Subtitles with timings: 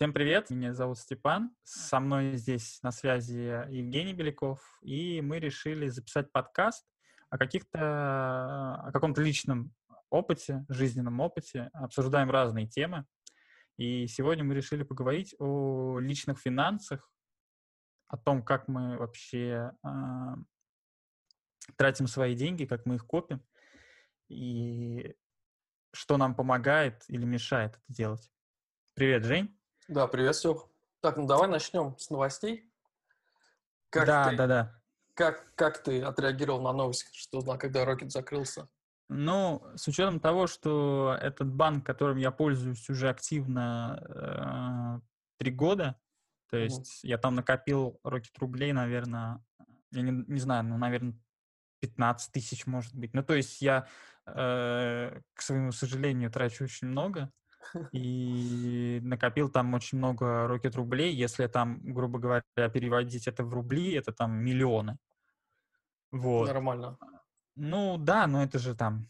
[0.00, 5.88] Всем привет, меня зовут Степан, со мной здесь на связи Евгений Беляков, и мы решили
[5.88, 6.86] записать подкаст
[7.28, 9.74] о каких-то, о каком-то личном
[10.08, 13.04] опыте, жизненном опыте, обсуждаем разные темы,
[13.76, 17.06] и сегодня мы решили поговорить о личных финансах,
[18.08, 19.88] о том, как мы вообще э,
[21.76, 23.44] тратим свои деньги, как мы их копим,
[24.30, 25.14] и
[25.92, 28.30] что нам помогает или мешает это делать.
[28.94, 29.59] Привет, Жень.
[29.90, 30.58] Да, привет, Степ.
[31.00, 32.70] Так, ну давай начнем с новостей.
[33.90, 34.80] Как да, ты, да, да.
[35.14, 38.68] Как, как ты отреагировал на новость, что узнал, когда Рокет закрылся?
[39.08, 46.00] Ну, с учетом того, что этот банк, которым я пользуюсь уже активно э, три года,
[46.50, 47.08] то есть mm.
[47.08, 49.44] я там накопил Рокет рублей, наверное,
[49.90, 51.18] я не, не знаю, ну, наверное,
[51.80, 53.12] 15 тысяч, может быть.
[53.12, 53.88] Ну, то есть я,
[54.24, 57.32] э, к своему сожалению, трачу очень много
[57.92, 61.14] и накопил там очень много рокет рублей.
[61.14, 64.98] Если там, грубо говоря, переводить это в рубли, это там миллионы.
[66.12, 66.48] Вот.
[66.48, 66.98] Нормально.
[67.56, 69.06] Ну да, но это же там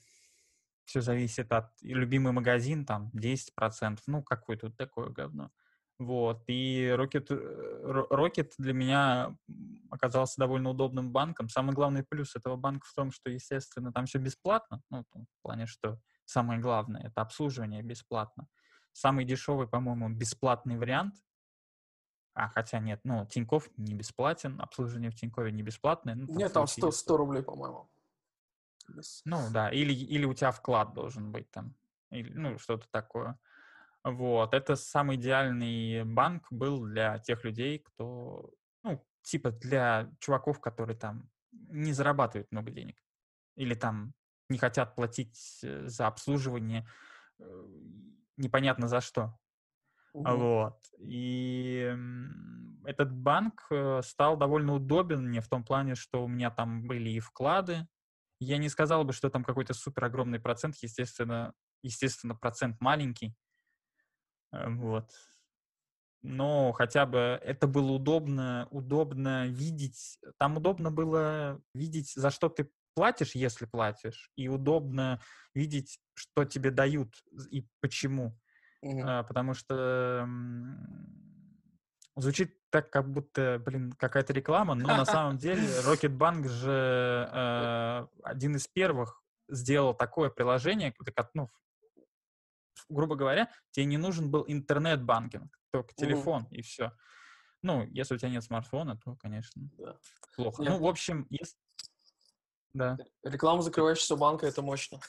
[0.85, 5.51] все зависит от любимый магазин, там 10%, ну какое тут такое говно.
[6.01, 7.29] Вот, и Rocket,
[8.11, 9.37] Rocket для меня
[9.91, 11.51] оказался довольно удобным банком.
[11.51, 15.67] Самый главный плюс этого банка в том, что, естественно, там все бесплатно, ну, в плане,
[15.67, 16.01] что
[16.31, 18.49] самое главное, это обслуживание бесплатно.
[18.93, 21.15] Самый дешевый, по-моему, бесплатный вариант,
[22.35, 26.15] а, хотя нет, ну, Тиньков не бесплатен, обслуживание в Тинькове не бесплатное.
[26.15, 27.91] Ну, там нет, там 100, 100 рублей, по-моему.
[29.25, 31.77] Ну, да, или, или у тебя вклад должен быть там,
[32.11, 33.39] или, ну, что-то такое.
[34.03, 38.51] Вот, это самый идеальный банк был для тех людей, кто,
[38.83, 42.97] ну, типа для чуваков, которые там не зарабатывают много денег.
[43.57, 44.15] Или там
[44.51, 46.87] не хотят платить э, за обслуживание
[47.39, 47.65] э,
[48.37, 49.39] непонятно за что.
[50.13, 50.37] Угу.
[50.37, 50.79] Вот.
[50.99, 51.97] И
[52.85, 57.11] этот банк э, стал довольно удобен мне в том плане, что у меня там были
[57.11, 57.87] и вклады.
[58.41, 63.37] Я не сказал бы, что там какой-то супер огромный процент, естественно, естественно, процент маленький.
[64.53, 65.11] Вот.
[66.23, 70.19] Но хотя бы это было удобно, удобно видеть.
[70.39, 75.23] Там удобно было видеть, за что ты платишь, если платишь, и удобно
[75.55, 77.15] видеть, что тебе дают
[77.51, 78.39] и почему.
[78.85, 79.03] Mm-hmm.
[79.03, 80.29] А, потому что
[82.15, 88.57] звучит так, как будто, блин, какая-то реклама, но на самом деле Rocketbank же э, один
[88.57, 90.95] из первых сделал такое приложение,
[91.33, 91.49] ну,
[92.91, 96.57] грубо говоря, тебе не нужен был интернет-банкинг, только телефон mm-hmm.
[96.57, 96.93] и все.
[97.63, 99.97] Ну, если у тебя нет смартфона, то, конечно, да.
[100.37, 100.63] плохо.
[100.63, 100.73] Нет.
[100.73, 101.57] Ну, в общем, если,
[102.73, 102.99] да.
[103.25, 105.01] Реклама закрывающегося банка— это мощно.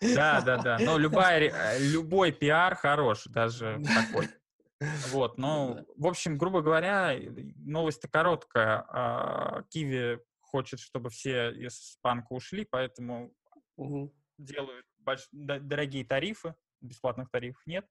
[0.00, 0.78] Да, да, да.
[0.80, 4.28] Но любая, э, любой пиар хорош, даже такой.
[5.08, 7.18] Вот, ну, в общем, грубо говоря,
[7.56, 8.84] новость-то короткая.
[8.88, 13.32] А, Киви хочет, чтобы все из банка ушли, поэтому
[13.76, 14.14] угу.
[14.36, 15.26] делают больш...
[15.32, 17.86] дорогие тарифы, бесплатных тарифов нет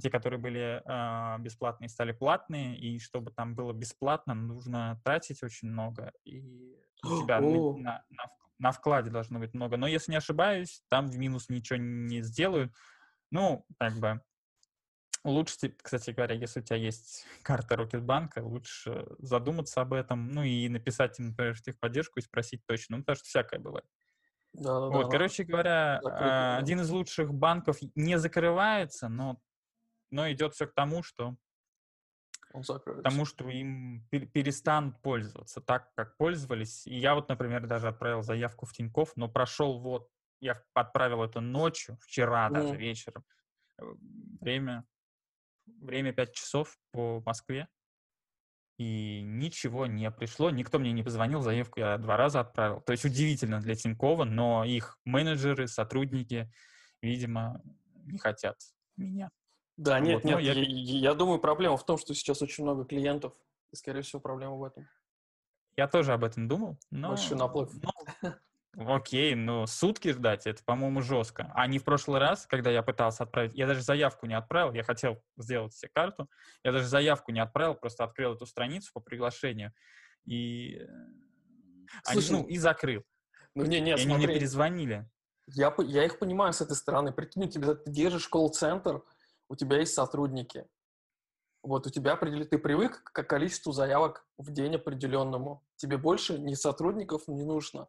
[0.00, 5.68] те, которые были э, бесплатные, стали платные, и чтобы там было бесплатно, нужно тратить очень
[5.68, 9.76] много, и у тебя на, на, на вкладе должно быть много.
[9.76, 12.72] Но если не ошибаюсь, там в минус ничего не сделают.
[13.30, 14.20] Ну, как бы,
[15.24, 20.68] лучше, кстати говоря, если у тебя есть карта Рокетбанка, лучше задуматься об этом, ну и
[20.68, 23.86] написать им, например, в техподдержку и спросить точно, ну, потому что всякое бывает.
[24.52, 25.10] Да, да, вот, да.
[25.10, 29.40] короче говоря, Закрыто, один из лучших банков не закрывается, но
[30.10, 31.36] но идет все к тому, что
[32.52, 33.02] он закроется.
[33.02, 36.86] Тому, что им перестанут пользоваться так, как пользовались.
[36.86, 40.08] И я вот, например, даже отправил заявку в Тиньков, но прошел вот,
[40.40, 42.52] я отправил это ночью, вчера mm.
[42.52, 43.24] даже вечером.
[43.78, 43.84] Э,
[44.40, 44.84] время,
[45.66, 47.68] время 5 часов по Москве.
[48.78, 52.80] И ничего не пришло, никто мне не позвонил, заявку я два раза отправил.
[52.80, 56.50] То есть удивительно для Тинькова, но их менеджеры, сотрудники,
[57.02, 57.60] видимо,
[58.06, 58.56] не хотят
[58.96, 59.30] меня.
[59.80, 60.52] Да, нет, вот, нет, я...
[60.52, 63.32] Я, я думаю, проблема в том, что сейчас очень много клиентов,
[63.72, 64.86] и, скорее всего, проблема в этом.
[65.74, 67.08] Я тоже об этом думал, но...
[67.08, 67.72] Большой наплыв.
[68.74, 71.50] Ну, окей, но сутки ждать, это, по-моему, жестко.
[71.54, 74.82] А не в прошлый раз, когда я пытался отправить, я даже заявку не отправил, я
[74.82, 76.28] хотел сделать себе карту,
[76.62, 79.72] я даже заявку не отправил, просто открыл эту страницу по приглашению,
[80.26, 80.74] и...
[80.74, 80.86] Э,
[82.04, 83.02] Слушай, они, ну, и закрыл.
[83.54, 85.10] Ну, не, не, и смотри, они мне перезвонили.
[85.46, 87.12] Я, я их понимаю с этой стороны.
[87.12, 89.02] Прикинь, тебе, ты держишь колл-центр,
[89.50, 90.64] у тебя есть сотрудники.
[91.62, 95.66] Вот у тебя ты привык к количеству заявок в день определенному.
[95.76, 97.88] Тебе больше ни сотрудников не нужно,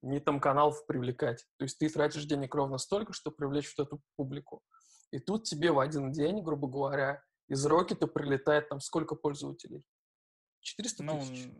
[0.00, 1.46] ни там каналов привлекать.
[1.58, 4.62] То есть ты тратишь денег ровно столько, чтобы привлечь вот эту публику.
[5.12, 9.84] И тут тебе в один день, грубо говоря, из Рокета прилетает там сколько пользователей?
[10.62, 11.50] 400 Ну, тысяч?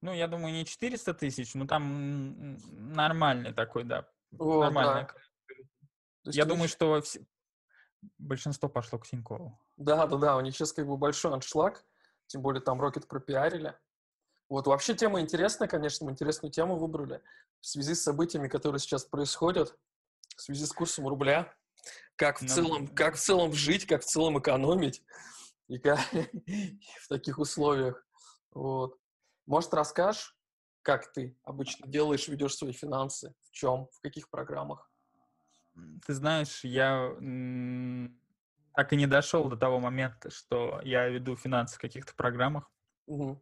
[0.00, 2.58] ну, я думаю, не 400 тысяч, но там
[2.94, 5.14] нормальный такой, да, Вот, нормальное да.
[6.26, 7.02] есть Я них думаю, что
[8.18, 9.58] большинство пошло к Тинькову.
[9.76, 11.84] Да, да, да, у них сейчас как бы большой аншлаг,
[12.26, 13.76] тем более там Рокет пропиарили.
[14.48, 17.22] Вот, вообще тема интересная, конечно, мы интересную тему выбрали
[17.60, 19.76] в связи с событиями, которые сейчас происходят,
[20.36, 21.52] в связи с курсом рубля,
[22.16, 25.02] как в Ну, целом, как в целом жить, как в целом экономить
[25.68, 25.98] и как
[27.02, 28.06] в таких условиях.
[28.52, 28.98] Вот.
[29.46, 30.36] Может, расскажешь,
[30.82, 34.90] как ты обычно делаешь, ведешь свои финансы, в чем, в каких программах?
[36.06, 37.10] Ты знаешь, я
[38.74, 42.70] так и не дошел до того момента, что я веду финансы в каких-то программах.
[43.06, 43.40] Мгм.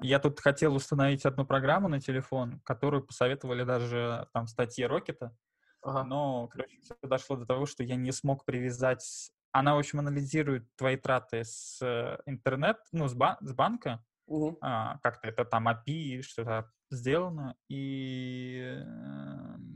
[0.00, 5.36] Я тут хотел установить одну программу на телефон, которую посоветовали даже там в статье Рокета,
[5.82, 6.04] Ага.
[6.04, 9.32] но, короче, все дошло до того, что я не смог привязать...
[9.50, 14.58] Она, в общем, анализирует твои траты с э, интернет, ну, с, ба- с банка, Мгм.
[14.60, 19.67] а, как-то это там API, что-то сделано, и эм,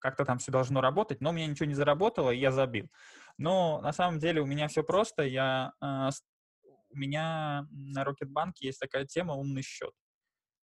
[0.00, 2.90] как-то там все должно работать, но у меня ничего не заработало, и я забил.
[3.38, 6.10] Но на самом деле у меня все просто, я, а,
[6.90, 9.92] у меня на Рокетбанке есть такая тема «умный счет».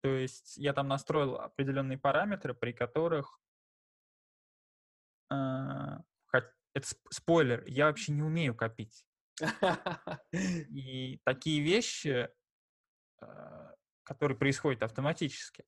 [0.02, 3.40] То есть я там настроил определенные параметры, при которых
[5.30, 6.02] а,
[6.74, 9.06] это сп- спойлер, я вообще не умею копить.
[10.34, 12.30] И такие вещи,
[13.22, 13.74] а,
[14.04, 15.66] которые происходят автоматически,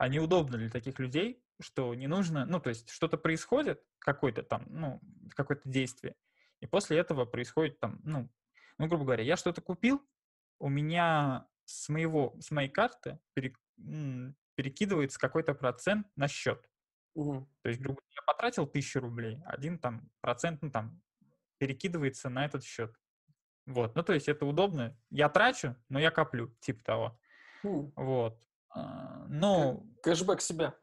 [0.00, 4.64] они удобны для таких людей, что не нужно, ну, то есть что-то происходит, какое-то там,
[4.70, 4.98] ну,
[5.36, 6.16] какое-то действие,
[6.60, 8.30] и после этого происходит там, ну,
[8.78, 10.02] ну, грубо говоря, я что-то купил,
[10.58, 13.54] у меня с моего, с моей карты пере-
[14.54, 16.70] перекидывается какой-то процент на счет.
[17.14, 17.46] Мгм.
[17.60, 21.02] То есть, грубо говоря, я потратил тысячу рублей, один там процент, ну, там,
[21.58, 22.96] перекидывается на этот счет.
[23.66, 24.98] Вот, ну, то есть это удобно.
[25.10, 27.20] Я трачу, но я коплю, типа того.
[27.62, 28.42] М, Вот.
[28.70, 30.74] А, Ну, Кэшбэк себя.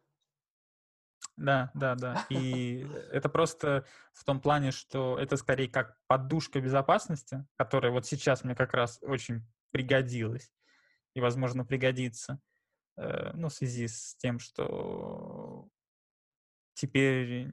[1.38, 2.26] да, да, да.
[2.30, 8.44] И это просто в том плане, что это скорее как подушка безопасности, которая вот сейчас
[8.44, 10.52] мне как раз очень пригодилась
[11.14, 12.40] и, возможно, пригодится,
[12.98, 15.68] э, ну, в связи с тем, что
[16.74, 17.52] теперь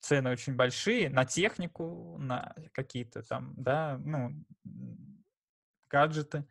[0.00, 4.44] цены очень большие на технику, на какие-то там, да, ну,
[5.88, 6.46] гаджеты.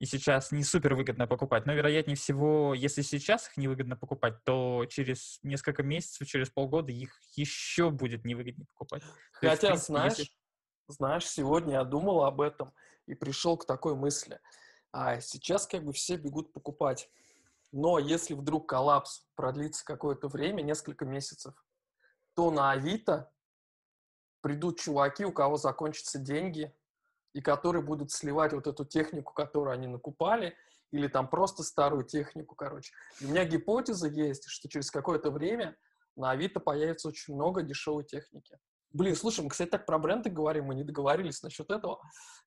[0.00, 1.66] И сейчас не супер выгодно покупать.
[1.66, 7.20] Но, вероятнее всего, если сейчас их невыгодно покупать, то через несколько месяцев, через полгода их
[7.36, 9.02] еще будет невыгоднее покупать.
[9.02, 10.32] То есть, Хотя, принципе, знаешь, если-
[10.88, 12.72] знаешь, сегодня я думал об этом
[13.06, 14.40] и пришел к такой мысли.
[14.90, 17.10] А сейчас как бы все бегут покупать.
[17.70, 21.54] Но если вдруг коллапс продлится какое-то время, несколько месяцев,
[22.34, 23.30] то на Авито
[24.40, 26.74] придут чуваки, у кого закончатся деньги,
[27.32, 30.54] и которые будут сливать вот эту технику, которую они накупали,
[30.92, 32.92] или там просто старую технику, короче.
[33.20, 35.76] И у меня гипотеза есть, что через какое-то время
[36.16, 38.58] на Авито появится очень много дешевой техники.
[38.92, 42.00] Блин, слушай, мы, кстати, так про бренды говорим, мы не договорились насчет этого.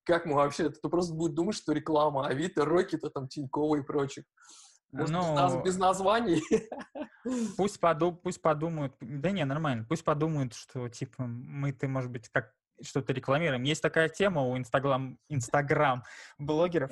[0.03, 4.25] Как мы вообще, ты просто будет думать, что реклама Авито, Рокета, там, Тинькова и прочих.
[4.91, 6.43] Может, без, наз- Ну, без названий?
[7.55, 12.53] Пусть, поду- пусть подумают, да не, нормально, пусть подумают, что, типа, мы-то, может быть, как
[12.81, 13.63] что-то рекламируем.
[13.63, 16.03] Есть такая тема у Инстаграм, Инстаграм
[16.37, 16.91] блогеров,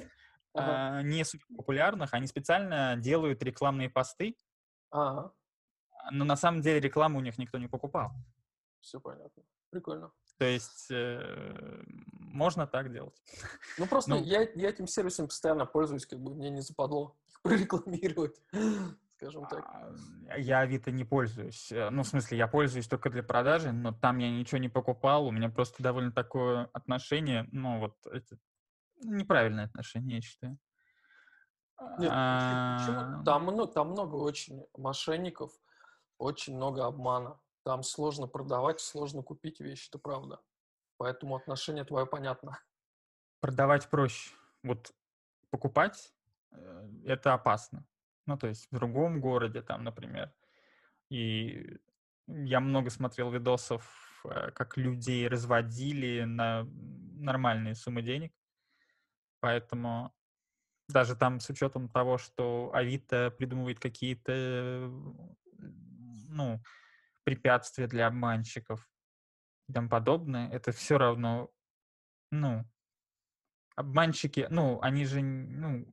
[0.53, 0.97] Ага.
[0.99, 4.35] а, не супер популярных, они специально делают рекламные посты,
[4.91, 5.33] Ага,
[6.11, 8.11] но на самом деле рекламу у них никто не покупал.
[8.81, 9.43] все понятно.
[9.69, 10.11] Прикольно.
[10.37, 13.15] То есть э, можно так делать.
[13.77, 14.23] Ну, просто Ну.
[14.23, 18.41] я, я этим сервисом постоянно пользуюсь, как бы мне не западло их прорекламировать,
[19.21, 19.65] скажем так.
[19.69, 21.71] А, Я Авито не пользуюсь.
[21.71, 25.27] Э, Ну, в смысле, я пользуюсь только для продажи, но там я ничего не покупал.
[25.27, 28.37] У меня просто довольно такое отношение, ну, вот это
[29.03, 30.57] неправильное отношение, я считаю.
[31.99, 33.23] Нет, А, почему?
[33.23, 35.51] Там, ну, там много очень мошенников,
[36.17, 37.39] очень много обмана.
[37.63, 40.41] Там сложно продавать, сложно купить вещи, это правда.
[40.97, 42.59] Поэтому отношение твое понятно.
[43.39, 44.31] Продавать проще.
[44.63, 44.91] Вот
[45.49, 46.13] покупать
[46.51, 47.85] э, это опасно.
[48.31, 50.33] Ну, то есть в другом городе, там, например.
[51.09, 51.77] И
[52.27, 53.83] я много смотрел видосов,
[54.23, 56.65] э, как людей разводили на
[57.19, 58.33] нормальные суммы денег.
[59.41, 60.13] Поэтому
[60.87, 64.89] даже там с учетом того, что Авито придумывает какие-то,
[66.29, 66.63] ну,
[67.25, 68.89] препятствия для обманщиков
[69.67, 71.51] и тому подобное, это все равно,
[72.31, 72.63] ну,
[73.75, 75.85] обманщики, ну, они же, ну,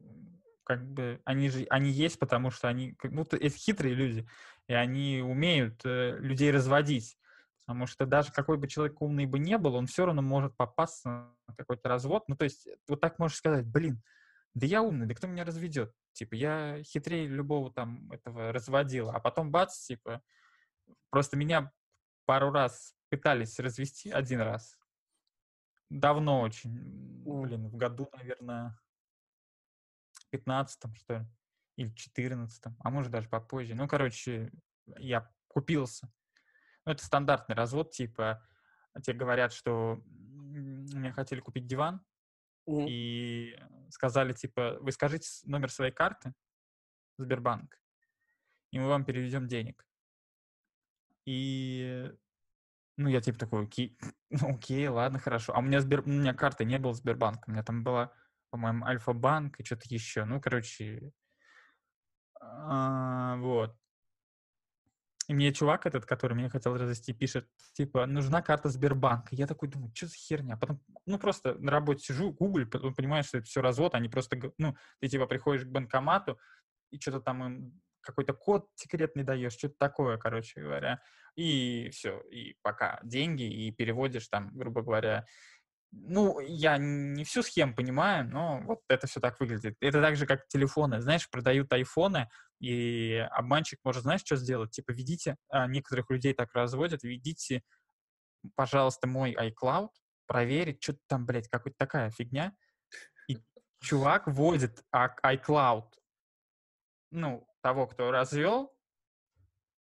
[0.68, 4.28] как бы, они же, они есть, потому что они, будто это хитрые люди,
[4.66, 7.18] и они умеют э, людей разводить.
[7.60, 11.08] Потому что даже какой бы человек умный бы не был, он все равно может попасться
[11.46, 12.24] на какой-то развод.
[12.28, 14.02] Ну, то есть, вот так можешь сказать, блин,
[14.52, 15.90] да я умный, да кто меня разведет?
[16.12, 19.14] Типа, я хитрее любого там этого разводила.
[19.14, 20.20] А потом бац, типа,
[21.08, 21.72] просто меня
[22.26, 24.78] пару раз пытались развести один раз.
[25.88, 26.74] Давно очень,
[27.24, 28.78] блин, в году, наверное,
[30.30, 31.26] 15 что ли,
[31.76, 33.74] или 14 а может даже попозже.
[33.74, 34.50] Ну, короче,
[34.98, 36.10] я купился.
[36.84, 38.42] Ну, это стандартный развод, типа,
[39.02, 42.04] тебе говорят, что мне хотели купить диван,
[42.68, 42.86] mm-hmm.
[42.88, 43.58] и
[43.90, 46.32] сказали, типа, вы скажите номер своей карты,
[47.18, 47.80] Сбербанк,
[48.70, 49.84] и мы вам переведем денег.
[51.24, 52.10] И,
[52.96, 53.98] ну, я типа такой, окей,
[54.30, 55.54] ну, окей, ладно, хорошо.
[55.54, 56.00] А у меня, Сбер...
[56.00, 58.12] у меня карты не было Сбербанка, у меня там была,
[58.50, 60.24] по-моему, Альфа-банк и что-то еще.
[60.24, 61.12] Ну, короче,
[62.40, 63.76] а, вот.
[65.28, 69.34] И мне чувак этот, который меня хотел развести, пишет, типа, нужна карта Сбербанка.
[69.34, 70.56] Я такой думаю, что за херня?
[70.56, 74.38] Потом, ну, просто на работе сижу, гуглю, потом понимаешь, что это все развод, они просто,
[74.56, 76.38] ну, ты, типа, приходишь к банкомату,
[76.90, 81.02] и что-то там им какой-то код секретный даешь, что-то такое, короче говоря.
[81.36, 85.26] И все, и пока деньги, и переводишь там, грубо говоря,
[85.90, 89.76] ну, я не всю схему понимаю, но вот это все так выглядит.
[89.80, 91.00] Это так же, как телефоны.
[91.00, 92.28] Знаешь, продают айфоны,
[92.60, 94.72] и обманщик может, знаешь, что сделать?
[94.72, 97.62] Типа, ведите, а некоторых людей так разводят, ведите,
[98.54, 99.90] пожалуйста, мой iCloud,
[100.26, 102.54] проверить, что там, блядь, какая-то такая фигня.
[103.28, 103.38] И
[103.80, 105.86] чувак вводит iCloud,
[107.10, 108.74] ну, того, кто развел,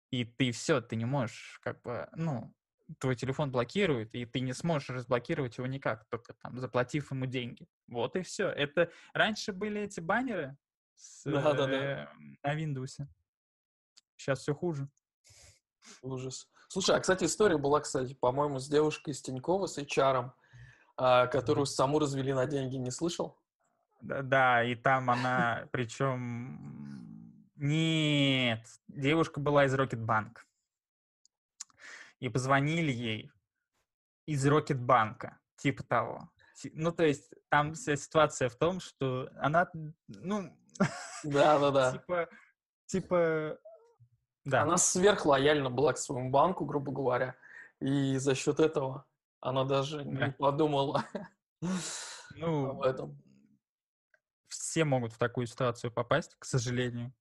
[0.10, 2.54] и ты все, ты не можешь, как бы, ну,
[3.00, 7.67] твой телефон блокирует, и ты не сможешь разблокировать его никак, только там заплатив ему деньги.
[7.88, 8.48] Вот и все.
[8.48, 10.58] Это раньше были эти баннеры
[10.96, 12.12] с, да, да, да.
[12.44, 13.06] На Windows.
[14.15, 14.89] Сейчас все хуже.
[16.01, 16.50] Ужас.
[16.70, 20.32] Слушай, а, кстати, история была, кстати, по-моему, с девушкой из Тинькова, с HR,
[20.98, 23.39] а, которую саму развели на деньги, не слышал?
[24.01, 27.44] Да, да и там она, причем...
[27.56, 30.47] Нет, девушка была из Рокетбанк
[32.19, 33.31] и позвонили ей
[34.25, 36.29] из Рокетбанка, типа того.
[36.74, 39.69] Ну, то есть там вся ситуация в том, что она,
[40.07, 40.57] ну...
[41.24, 41.91] Да-да-да.
[41.93, 42.29] Типа,
[42.86, 43.59] типа,
[44.45, 44.62] да.
[44.63, 47.36] Она сверхлояльна была к своему банку, грубо говоря,
[47.81, 49.05] и за счет этого
[49.39, 50.27] она даже да.
[50.27, 51.03] не подумала
[52.36, 53.21] ну, об этом.
[54.47, 57.13] Все могут в такую ситуацию попасть, к сожалению.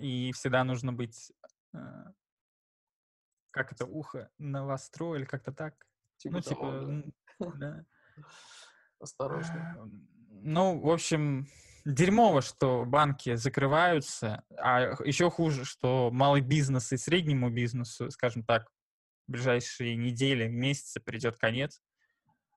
[0.00, 1.32] И всегда нужно быть
[1.74, 1.78] э,
[3.54, 5.86] как это, ухо новостро или как-то так.
[6.16, 7.54] Типа ну, того, типа, да.
[7.56, 7.84] да.
[8.98, 9.76] Осторожно.
[9.78, 9.88] А,
[10.42, 11.46] ну, в общем,
[11.84, 18.68] дерьмово, что банки закрываются, а еще хуже, что малый бизнес и среднему бизнесу, скажем так,
[19.28, 21.80] в ближайшие недели, месяцы придет конец.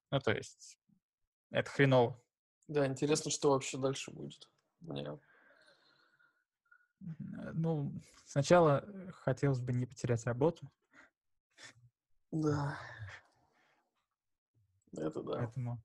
[0.10, 0.80] Ну, то есть,
[1.51, 2.20] это хреново.
[2.68, 4.50] Да, интересно, что вообще дальше будет.
[4.80, 5.20] Мне...
[7.00, 7.94] Ну,
[8.25, 10.72] сначала хотелось бы не потерять работу,
[12.31, 12.77] да.
[14.96, 15.38] Это да.
[15.38, 15.81] Поэтому...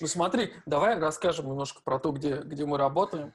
[0.00, 3.34] Ну смотри, давай расскажем немножко про то, где, где мы работаем.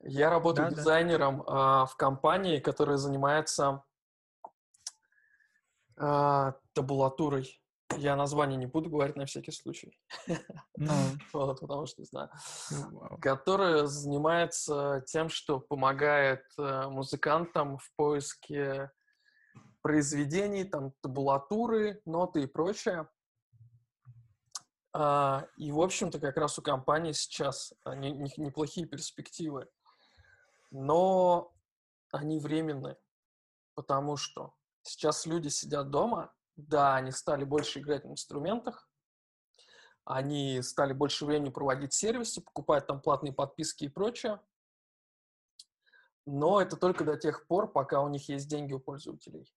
[0.00, 1.86] Я работаю да, дизайнером да.
[1.86, 3.82] в компании, которая занимается
[5.96, 7.60] а, табулатурой.
[7.96, 9.98] Я название не буду говорить на всякий случай.
[10.76, 10.92] Ну.
[11.32, 12.30] вот, потому что не знаю.
[12.70, 18.90] Ну, которая занимается тем, что помогает э, музыкантам в поиске
[19.82, 23.08] произведений, там, табулатуры, ноты и прочее.
[24.92, 29.68] А, и, в общем-то, как раз у компании сейчас а, не, не, неплохие перспективы.
[30.70, 31.52] Но
[32.12, 32.98] они временные,
[33.74, 38.90] потому что сейчас люди сидят дома, да, они стали больше играть на инструментах,
[40.04, 44.40] они стали больше времени проводить в сервисе, покупать там платные подписки и прочее,
[46.24, 49.50] но это только до тех пор, пока у них есть деньги у пользователей.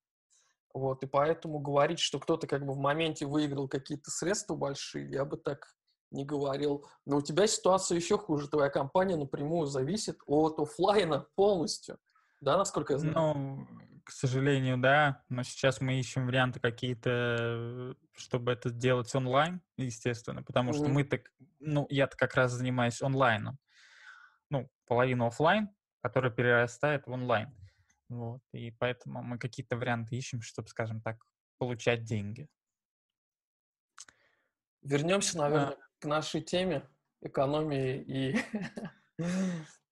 [0.73, 5.25] Вот, и поэтому говорить, что кто-то как бы в моменте выиграл какие-то средства большие, я
[5.25, 5.67] бы так
[6.11, 6.85] не говорил.
[7.05, 8.47] Но у тебя ситуация еще хуже.
[8.47, 11.97] Твоя компания напрямую зависит от офлайна полностью.
[12.41, 13.15] Да, насколько я знаю?
[13.15, 13.67] Ну,
[14.03, 15.23] к сожалению, да.
[15.29, 20.43] Но сейчас мы ищем варианты какие-то, чтобы это делать онлайн, естественно.
[20.43, 20.75] Потому mm-hmm.
[20.75, 23.57] что мы так, ну, я-то как раз занимаюсь онлайном.
[24.49, 25.69] Ну, половину офлайн,
[26.01, 27.55] которая перерастает в онлайн.
[28.11, 28.41] Вот.
[28.51, 31.23] И поэтому мы какие-то варианты ищем, чтобы, скажем так,
[31.57, 32.49] получать деньги.
[34.81, 35.77] Вернемся, наверное, а...
[35.99, 36.85] к нашей теме
[37.21, 38.35] экономии и,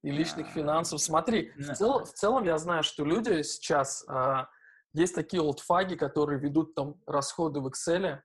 [0.03, 0.99] и личных а, финансов.
[0.99, 4.49] Смотри, в, цел, в целом я знаю, что люди сейчас а,
[4.91, 8.19] Есть такие олдфаги, которые ведут там расходы в Excel.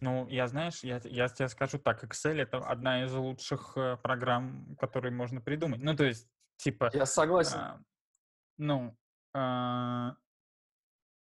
[0.00, 4.76] Ну, я, знаешь, я, я тебе скажу так, Excel— это одна из лучших э, программ,
[4.80, 5.80] которые можно придумать.
[5.80, 6.90] Ну, то есть, типа...
[6.92, 7.58] Я согласен.
[7.58, 7.80] а,
[8.56, 8.96] ну,
[9.34, 10.16] а,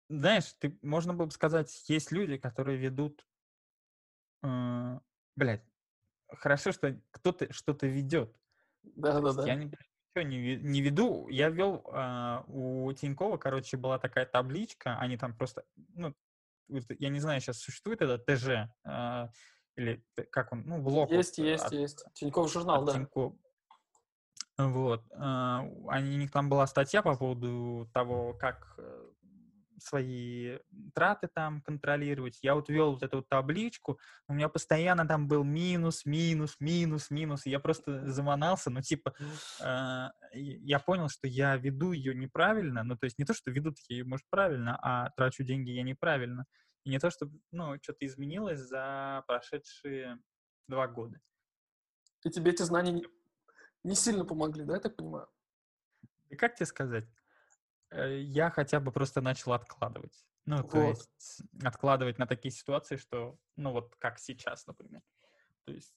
[0.09, 3.25] знаешь, ты, можно было бы сказать, есть люди, которые ведут...
[4.43, 4.99] э,
[5.35, 5.63] блядь,
[6.27, 8.33] хорошо, что кто-то что-то ведет.
[8.81, 9.47] То есть Да-да-да.
[9.47, 11.27] я не, ничего не, не веду.
[11.29, 16.13] Я вел а, у Тинькова, короче, была такая табличка, они там просто, ну,
[16.67, 19.29] вот я не знаю, сейчас существует это ТЖ, а,
[19.75, 22.05] или как он, ну, блок вот, Есть, э, есть, от, есть.
[22.13, 22.93] Тинькофф журнал, да.
[22.93, 23.35] Тинькова.
[24.57, 25.03] Вот.
[25.12, 29.10] а, у- Они, у них там была статья по поводу того, как э,
[29.79, 30.60] свои
[30.93, 32.39] траты там контролировать.
[32.41, 37.10] Я вот вел вот эту вот табличку, у меня постоянно там был минус, минус, минус,
[37.10, 37.45] минус.
[37.45, 39.13] и Я просто заманался, ну, типа,
[39.62, 43.51] а, и я понял, что я веду ее неправильно, ну, то есть не то, что
[43.51, 46.45] ведут я ее, может, правильно, а трачу деньги я неправильно.
[46.86, 50.19] И не то, что, ну, что-то изменилось за прошедшие
[50.67, 51.19] два года.
[52.25, 53.01] И тебе эти знания
[53.83, 55.27] не, сильно помогли, да, я так понимаю?
[56.29, 57.05] И как тебе сказать?
[57.91, 60.25] Э, Я хотя бы просто начал откладывать.
[60.45, 60.97] Ну, то Вот.
[60.97, 65.01] есть откладывать на такие ситуации, что, ну, вот как сейчас, например.
[65.65, 65.95] То есть,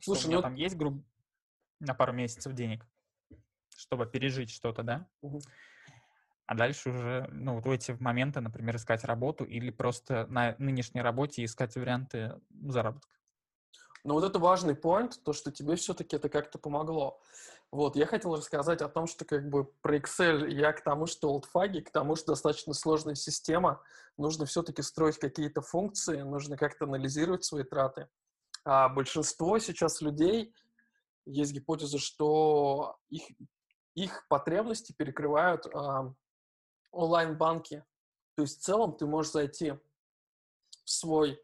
[0.00, 1.04] что Слушай, у меня ну- там есть, грубо,
[1.80, 2.84] на пару месяцев денег,
[3.76, 5.08] чтобы пережить что-то, да?
[5.22, 5.40] Мгм.
[6.46, 11.02] А дальше уже, ну, вот в эти моменты, например, искать работу или просто на нынешней
[11.02, 13.17] работе искать варианты заработка.
[14.04, 17.20] Но вот это важный поинт, то, что тебе все-таки это как-то помогло.
[17.70, 21.28] Вот, я хотел рассказать о том, что как бы про Excel я к тому, что
[21.28, 23.82] олдфаги, к тому, что достаточно сложная система,
[24.16, 28.08] нужно все-таки строить какие-то функции, нужно как-то анализировать свои траты.
[28.64, 30.54] А большинство сейчас людей,
[31.26, 33.24] есть гипотеза, что их,
[33.94, 36.14] их потребности перекрывают а,
[36.90, 37.84] онлайн-банки.
[38.34, 39.72] То есть в целом ты можешь зайти
[40.84, 41.38] в свой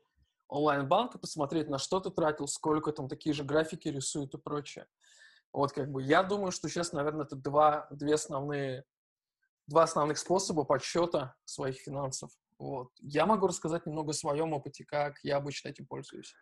[0.49, 4.87] онлайн-банк и посмотреть, на что ты тратил, сколько там такие же графики рисуют и прочее.
[5.53, 8.85] Вот как бы я думаю, что сейчас, наверное, это два, две основные,
[9.67, 12.31] два основных способа подсчета своих финансов.
[12.59, 12.91] Вот.
[13.01, 16.35] Я могу рассказать немного о своем опыте, как я обычно этим пользуюсь.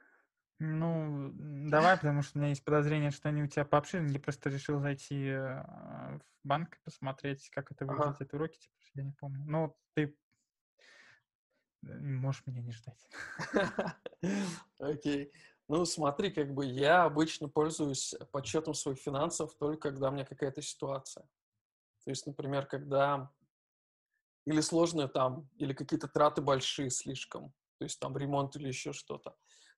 [0.58, 1.32] Ну,
[1.68, 4.12] давай, потому что у меня есть подозрение, что они у тебя пообширнее.
[4.14, 7.94] Я просто решил зайти э, в банк и посмотреть, как это Ага.
[7.94, 9.44] выглядит, эти уроки, типа, я не помню.
[9.44, 10.16] Ну, ты
[11.82, 13.08] можешь меня не ждать.
[14.78, 15.32] Окей.
[15.68, 20.62] Ну, смотри, как бы я обычно пользуюсь подсчетом своих финансов только когда у меня какая-то
[20.62, 21.24] ситуация.
[22.04, 23.32] То есть, например, когда
[24.44, 29.30] или сложные там, или какие-то траты большие слишком, то есть там ремонт или еще что-то.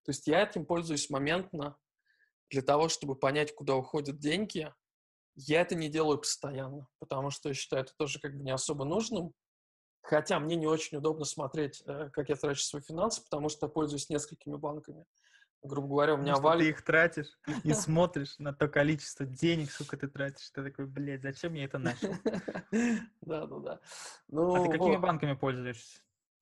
[0.04, 1.76] То есть я этим пользуюсь моментно
[2.50, 4.72] для того, чтобы понять, куда уходят деньги.
[5.34, 8.84] Я это не делаю постоянно, потому что я считаю это тоже как бы не особо
[8.84, 9.34] нужным.
[10.04, 14.10] Хотя мне не очень удобно смотреть, э, как я трачу свои финансы, потому что пользуюсь
[14.10, 15.06] несколькими банками.
[15.62, 16.68] Грубо говоря, у меня что ты валит...
[16.68, 20.50] их тратишь и смотришь на то количество денег, сколько ты тратишь.
[20.50, 22.14] Ты такой, блядь, зачем я это начал?
[23.22, 23.72] Да, да, да.
[23.72, 23.80] А
[24.28, 25.00] Ну, ты какими вот.
[25.00, 26.00] банками пользуешься?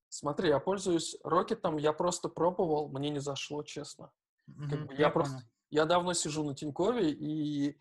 [0.08, 4.10] Смотри, я пользуюсь Рокетом, я просто пробовал, мне не зашло, честно.
[4.98, 5.38] Я просто,
[5.70, 7.78] я давно сижу на Тинькове, и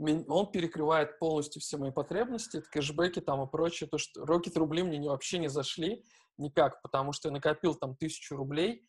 [0.00, 3.88] он перекрывает полностью все мои потребности, это кэшбэки там и прочее.
[3.88, 6.04] То, что Рокет рубли мне не- вообще не зашли
[6.38, 8.88] никак, потому что я накопил там тысячу рублей,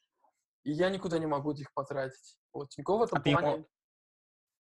[0.64, 2.38] и я никуда не могу их потратить.
[2.54, 3.66] Вот Тинькофф в этом А ты их плане...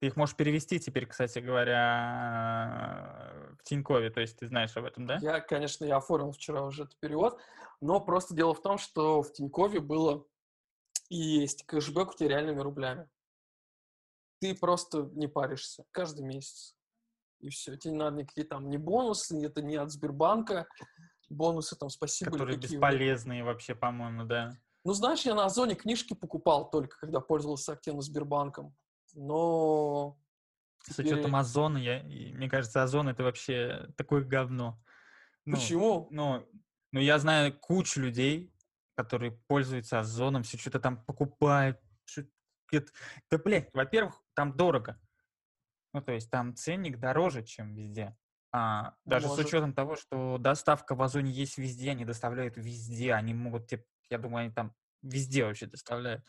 [0.02, 5.08] Ты их можешь перевести теперь, кстати говоря, в Тинькове, то есть ты знаешь об этом,
[5.08, 5.18] да?
[5.22, 7.40] Я, конечно, я оформил вчера уже этот перевод,
[7.80, 10.26] но просто дело в том, что в Тинькове было
[11.10, 13.10] и есть кэшбэк у тебя реальными рублями.
[14.54, 16.76] Ты просто не паришься каждый месяц.
[17.40, 17.76] И все.
[17.76, 20.68] Тебе не надо никакие там не бонусы, это не от Сбербанка.
[21.30, 22.32] Бонусы там спасибо.
[22.32, 24.52] Которые бесполезные вообще, по-моему, да.
[24.84, 28.76] Ну, знаешь, я на Озоне книжки покупал только, когда пользовался активно Сбербанком.
[29.14, 30.18] Но
[30.84, 34.80] С теперь- учетом Озона, я, мне кажется, Озон это вообще такое говно.
[35.46, 36.08] Ну, Почему?
[36.12, 36.48] Ну,
[36.92, 38.54] ну, я знаю кучу людей,
[38.96, 41.80] которые пользуются Озоном, все что-то там покупают.
[42.72, 42.92] это-
[43.32, 45.00] Да, блядь, во-первых, там дорого.
[45.94, 48.16] Ну, то есть там ценник дороже, чем везде.
[48.52, 49.46] А, даже Может.
[49.46, 53.86] с учетом того, что доставка в Озоне есть везде, они доставляют везде, они могут, тебе,
[54.10, 56.24] я думаю, они там везде вообще доставляют.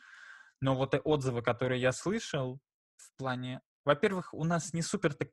[0.60, 2.60] Но вот и отзывы, которые я слышал
[2.96, 3.60] в плане...
[3.84, 5.14] Во-первых, у нас не супер...
[5.14, 5.30] так-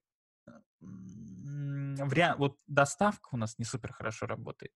[0.82, 4.74] м, вариа- Вот доставка у нас не супер хорошо работает.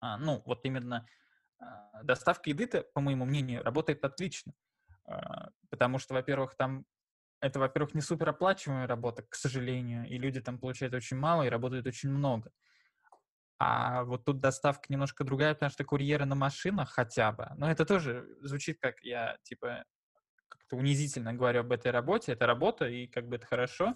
[0.00, 1.06] А, ну, вот именно
[1.58, 4.52] а, доставка еды-то, по моему мнению, работает отлично.
[5.06, 6.84] А, Потому что, во-первых, там
[7.44, 11.50] это, во-первых, не супер оплачиваемая работа, к сожалению, и люди там получают очень мало и
[11.50, 12.50] работают очень много.
[13.58, 17.50] А вот тут доставка немножко другая, потому что курьеры на машинах хотя бы.
[17.56, 19.84] Но это тоже звучит как я, типа,
[20.48, 22.32] как-то унизительно говорю об этой работе.
[22.32, 23.94] Это работа, и как бы это хорошо.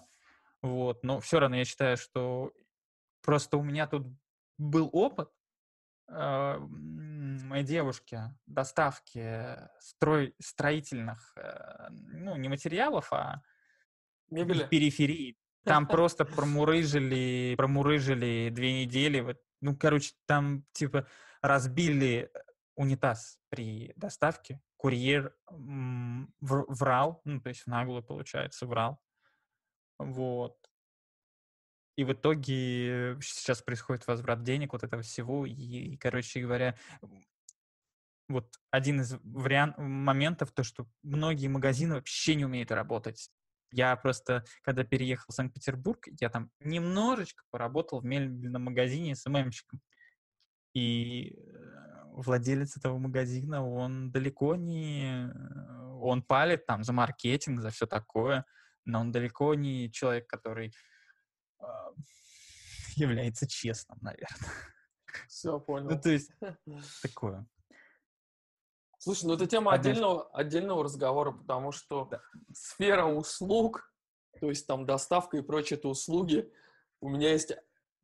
[0.60, 1.02] Вот.
[1.02, 2.52] Но все равно я считаю, что
[3.22, 4.06] просто у меня тут
[4.58, 5.30] был опыт,
[6.08, 6.58] э,
[7.48, 13.42] моей девушки доставки строй, строительных, э, ну, не материалов, а
[14.30, 14.66] Мебели?
[14.66, 15.36] периферии.
[15.64, 19.20] Там просто промурыжили, промурыжили две недели.
[19.20, 21.06] Вот, ну, короче, там типа
[21.42, 22.30] разбили
[22.76, 24.60] унитаз при доставке.
[24.76, 25.34] Курьер
[26.40, 29.00] врал, ну, то есть в наглую, получается, врал.
[29.98, 30.56] Вот.
[31.96, 35.44] И в итоге сейчас происходит возврат денег, вот этого всего.
[35.46, 36.76] И, и короче говоря,
[38.28, 43.30] вот один из вариант, моментов, то, что многие магазины вообще не умеют работать.
[43.70, 49.80] Я просто, когда переехал в Санкт-Петербург, я там немножечко поработал в мебельном магазине с ММщиком.
[50.74, 55.30] И э, владелец этого магазина, он далеко не...
[56.00, 58.44] Он палит там за маркетинг, за все такое,
[58.84, 60.72] но он далеко не человек, который
[62.98, 64.52] является честным, наверное.
[65.26, 66.00] Все, Ну, понял.
[66.00, 66.30] то есть,
[67.02, 67.46] такое.
[68.98, 72.20] Слушай, ну это тема отдельного, отдельного разговора, потому что Да.
[72.52, 73.92] сфера услуг,
[74.40, 76.52] то есть там доставка и прочие это услуги,
[77.00, 77.52] у меня есть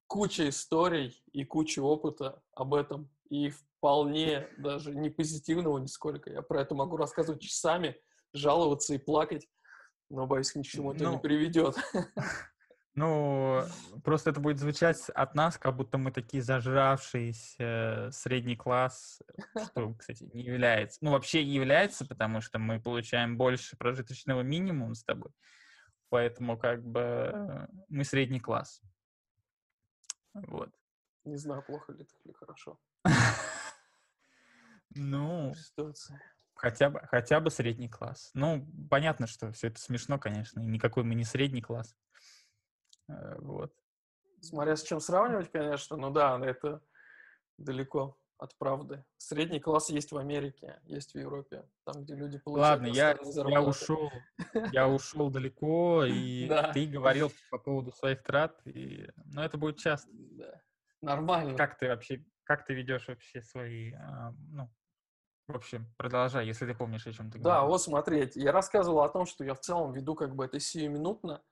[0.07, 6.31] куча историй и куча опыта об этом, и вполне даже не позитивного нисколько.
[6.31, 8.01] Я про это могу рассказывать часами,
[8.33, 9.49] жаловаться и плакать,
[10.11, 11.77] но, боюсь, к ничему это не Ну, приведет.
[12.97, 13.63] Ну,
[14.05, 19.21] просто это будет звучать от нас, как будто мы такие зажравшиеся средний класс,
[19.67, 20.99] что, кстати, не является.
[21.01, 25.33] Ну, вообще является, потому что мы получаем больше прожиточного минимума с тобой.
[26.09, 28.81] Поэтому как бы э, мы средний класс.
[30.33, 30.71] Вот.
[31.25, 32.79] Не знаю, плохо ли это или хорошо.
[34.97, 35.53] Ну,
[36.55, 38.31] хотя бы, хотя бы средний класс.
[38.33, 41.97] Ну, понятно, что все это смешно, конечно, и никакой мы не средний класс.
[43.09, 43.73] Э, Вот.
[44.41, 46.83] Смотря с чем сравнивать, конечно, ну да, это
[47.57, 49.05] далеко от правды.
[49.17, 53.17] Средний класс есть в Америке, есть в Европе, там, где люди получают Ладно, я,
[53.49, 54.11] я ушел,
[54.73, 56.73] я ушел далеко, и Да.
[56.73, 60.11] ты говорил по поводу своих трат, и, ну, это будет часто.
[60.13, 60.61] Да.
[61.01, 61.57] Нормально.
[61.57, 64.69] Как ты вообще, как ты ведешь вообще свои, а, ну,
[65.47, 67.69] в общем, продолжай, если ты помнишь, о чем ты Да, говорил.
[67.69, 68.37] вот смотреть.
[68.37, 71.43] Я рассказывал о том, что я в целом веду как бы это сиюминутно,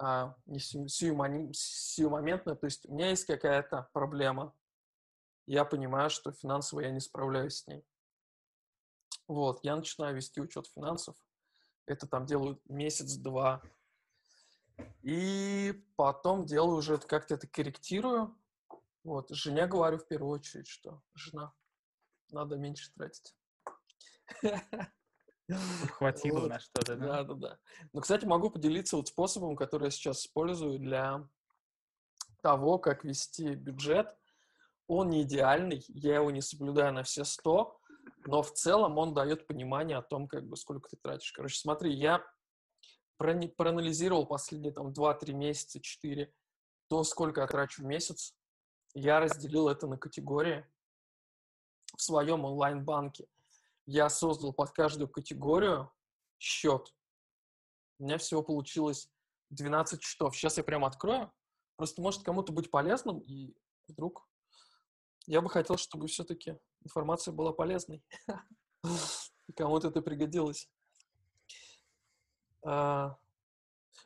[0.00, 2.54] а не сию- сиюмоментно.
[2.56, 4.54] То есть у меня есть какая-то проблема.
[5.46, 7.84] Я понимаю, что финансово я не справляюсь с ней.
[9.26, 11.16] Вот, я начинаю вести учет финансов.
[11.86, 13.62] Это там делаю месяц-два.
[15.02, 18.36] И потом делаю уже как-то это корректирую.
[19.04, 21.52] Вот, жене говорю в первую очередь, что жена,
[22.30, 23.34] надо меньше тратить.
[25.92, 26.48] Хватило Вот.
[26.50, 27.06] на что-то, да?
[27.06, 27.58] Да, да, да.
[27.92, 31.26] Но, кстати, могу поделиться вот способом, который я сейчас использую для
[32.42, 34.14] того, как вести бюджет.
[34.86, 37.78] Он не идеальный, я его не соблюдаю на все 100,
[38.26, 41.32] но в целом он дает понимание о том, как бы, сколько ты тратишь.
[41.32, 42.24] Короче, смотри, я
[43.16, 46.32] проанализировал последние там 2-3 месяца, 4,
[46.88, 48.34] то, сколько я трачу в месяц.
[48.94, 50.66] Я разделил это на категории
[51.96, 53.26] в своем онлайн-банке.
[53.90, 55.90] Я создал под каждую категорию
[56.38, 56.94] счет.
[57.98, 59.10] У меня всего получилось
[59.48, 60.36] 12 счетов.
[60.36, 61.32] Сейчас я прям открою.
[61.76, 64.28] Просто может кому-то быть полезным, и вдруг
[65.26, 68.04] я бы хотел, чтобы все-таки информация была полезной.
[69.46, 70.70] И кому-то это пригодилось.
[72.62, 73.16] А,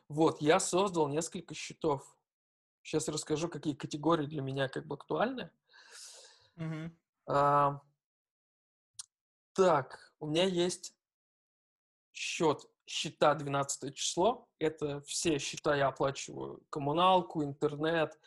[0.07, 2.17] Вот, я создал несколько счетов.
[2.83, 5.51] Сейчас расскажу, какие категории для меня как бы актуальны.
[9.53, 10.95] Так, у меня есть
[12.11, 14.47] счет, счета 12 число.
[14.59, 16.63] Это все счета я оплачиваю.
[16.69, 18.19] Коммуналку, интернет,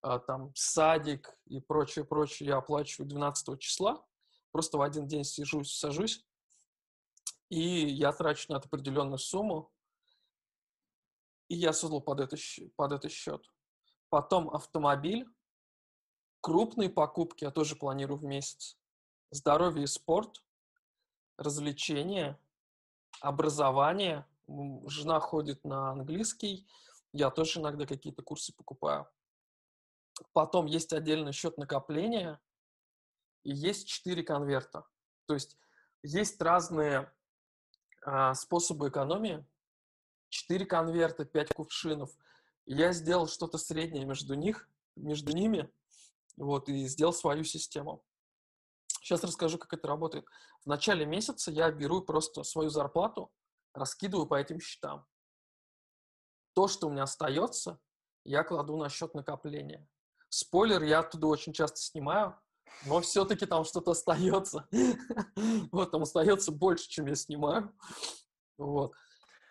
[0.00, 4.04] а, там, садик и прочее, прочее я оплачиваю 12 числа.
[4.50, 6.26] Просто в один день сижусь, сажусь,
[7.48, 9.70] и я трачу на определенную сумму.
[11.48, 13.46] И я создал под это, щ- под это счет.
[14.08, 15.26] Потом автомобиль,
[16.40, 18.78] крупные покупки я тоже планирую в месяц.
[19.30, 20.42] Здоровье и спорт,
[21.42, 22.38] развлечения,
[23.20, 24.26] образование.
[24.86, 26.66] Жена ходит на английский,
[27.12, 29.06] я тоже иногда какие-то курсы покупаю.
[30.32, 32.40] Потом есть отдельный счет накопления
[33.44, 34.86] и есть четыре конверта.
[35.26, 35.56] То есть
[36.02, 37.12] есть разные
[38.04, 39.44] а, способы экономии.
[40.28, 42.10] Четыре конверта, пять кувшинов.
[42.64, 45.70] Я сделал что-то среднее между них, между ними.
[46.36, 48.02] вот, и сделал свою систему.
[49.02, 50.24] Сейчас расскажу, как это работает.
[50.64, 53.32] В начале месяца я беру просто свою зарплату,
[53.74, 55.04] раскидываю по этим счетам.
[56.54, 57.80] То, что у меня остается,
[58.24, 59.88] я кладу на счет накопления.
[60.28, 62.38] Спойлер, я оттуда очень часто снимаю,
[62.86, 64.68] но все-таки там что-то остается.
[65.72, 67.74] Вот, там остается больше, чем я снимаю.
[68.56, 68.92] Вот.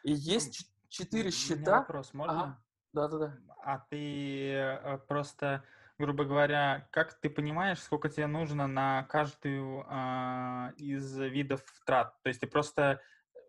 [0.04, 1.80] И есть четыре счета.
[1.80, 2.64] Вопрос, можно?
[2.94, 3.38] Да-да-да.
[3.64, 5.64] А ты э, просто
[6.02, 12.16] грубо говоря, как ты понимаешь, сколько тебе нужно на каждую э, из видов трат?
[12.24, 13.02] То есть ты просто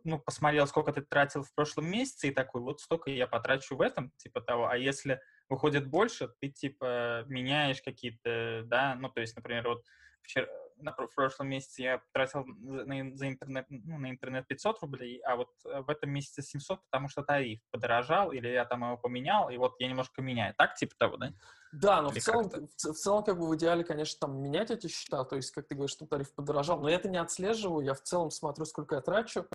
[0.05, 3.81] ну, посмотрел, сколько ты тратил в прошлом месяце, и такой, вот столько я потрачу в
[3.81, 4.69] этом, типа того.
[4.69, 9.85] А если выходит больше, ты, типа, меняешь какие-то, да, ну, то есть, например, вот
[10.23, 10.47] вчера,
[10.83, 15.37] на, в прошлом месяце я тратил на, за интернет, ну, на интернет 500 рублей, а
[15.37, 19.49] вот э, в этом месяце 700, потому что тариф подорожал, или я там его поменял,
[19.51, 20.55] и вот я немножко меняю.
[20.57, 21.33] Так, типа того, да?
[21.73, 24.89] Да, но в целом, в, в целом, как бы в идеале, конечно, там менять эти
[24.89, 27.95] счета, то есть, как ты говоришь, что тариф подорожал, но я это не отслеживаю, я
[27.95, 29.47] в целом смотрю, сколько я трачу,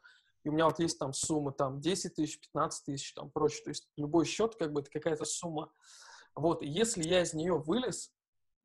[0.44, 3.70] и у меня вот есть там суммы там 10 тысяч, 15 тысяч, там прочее, то
[3.70, 5.72] есть любой счет, как бы, это какая-то сумма.
[6.36, 8.12] Вот, и если я из нее вылез,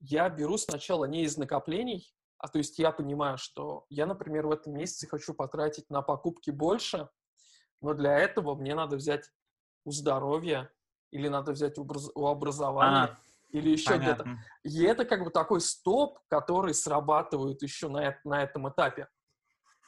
[0.01, 4.51] я беру сначала не из накоплений, а то есть я понимаю, что я, например, в
[4.51, 7.09] этом месяце хочу потратить на покупки больше,
[7.81, 9.31] но для этого мне надо взять
[9.85, 10.71] у здоровья
[11.13, 13.17] или надо взять у, у образования.
[13.17, 13.19] А,
[13.51, 14.39] или еще где-то.
[14.65, 19.09] И это как бы такой стоп, который срабатывает еще на, на этом этапе.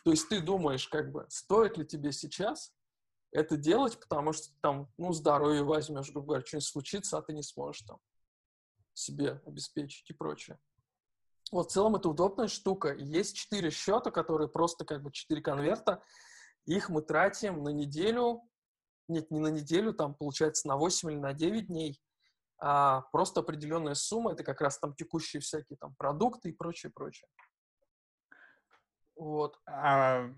[0.04, 2.72] То есть ты думаешь, как бы, стоит ли тебе сейчас
[3.32, 7.42] это делать, потому что там, ну, здоровье возьмешь, грубо говоря, что-нибудь случится, а ты не
[7.42, 7.98] сможешь там
[8.92, 10.60] себе обеспечить и прочее.
[11.54, 12.92] Вот, в целом это удобная штука.
[12.94, 16.02] Есть четыре счета, которые просто как бы четыре конверта.
[16.66, 18.42] Их мы тратим на неделю,
[19.06, 22.02] нет, не на неделю, там получается на 8 или на 9 дней.
[22.58, 27.28] А просто определенная сумма, это как раз там текущие всякие там продукты и прочее, прочее.
[29.14, 29.56] Вот.
[29.64, 30.28] А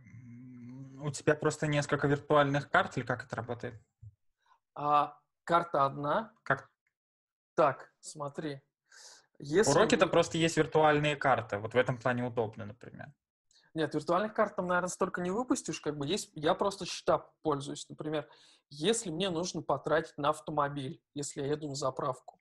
[1.00, 3.82] у тебя просто несколько виртуальных карт или как это работает?
[4.74, 6.34] А, карта одна.
[6.42, 6.68] Как?
[7.54, 8.60] Так, смотри.
[9.38, 9.70] Если...
[9.70, 11.58] Уроки-то просто есть виртуальные карты.
[11.58, 13.12] Вот в этом плане удобно, например.
[13.74, 15.80] Нет, виртуальных карт там, наверное, столько не выпустишь.
[15.80, 17.86] Как бы есть, я просто счета пользуюсь.
[17.88, 18.26] Например,
[18.70, 22.40] если мне нужно потратить на автомобиль, если я еду на заправку,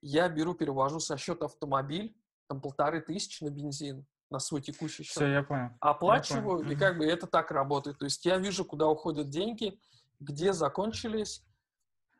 [0.00, 2.16] я беру, перевожу со счета автомобиль,
[2.48, 5.14] там полторы тысячи на бензин, на свой текущий счет.
[5.14, 5.70] Все, я понял.
[5.78, 6.70] Оплачиваю, я понял.
[6.72, 7.98] и как бы это так работает.
[7.98, 9.78] То есть я вижу, куда уходят деньги,
[10.18, 11.44] где закончились.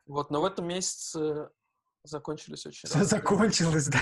[0.06, 1.50] Вот, но в этом месяце
[2.04, 3.98] закончились очень Все закончилось, да.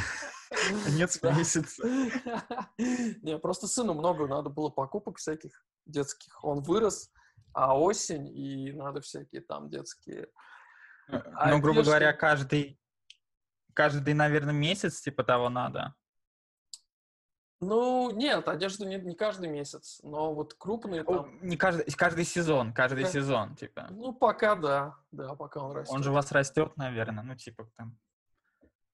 [0.85, 1.83] Конец месяца.
[2.79, 6.43] Не, просто сыну много надо было покупок всяких детских.
[6.45, 7.11] Он вырос,
[7.53, 10.29] а осень, и надо всякие там детские...
[11.09, 12.79] Ну, грубо говоря, каждый,
[13.75, 15.95] каждый, наверное, месяц типа того надо.
[17.63, 21.39] Ну, нет, одежду не, не каждый месяц, но вот крупные там...
[21.43, 23.13] Не каждый, каждый сезон, каждый как...
[23.13, 23.89] сезон, типа.
[23.91, 25.95] Ну, пока да, да, пока он растет.
[25.95, 27.99] Он же у вас растет, наверное, ну, типа, там,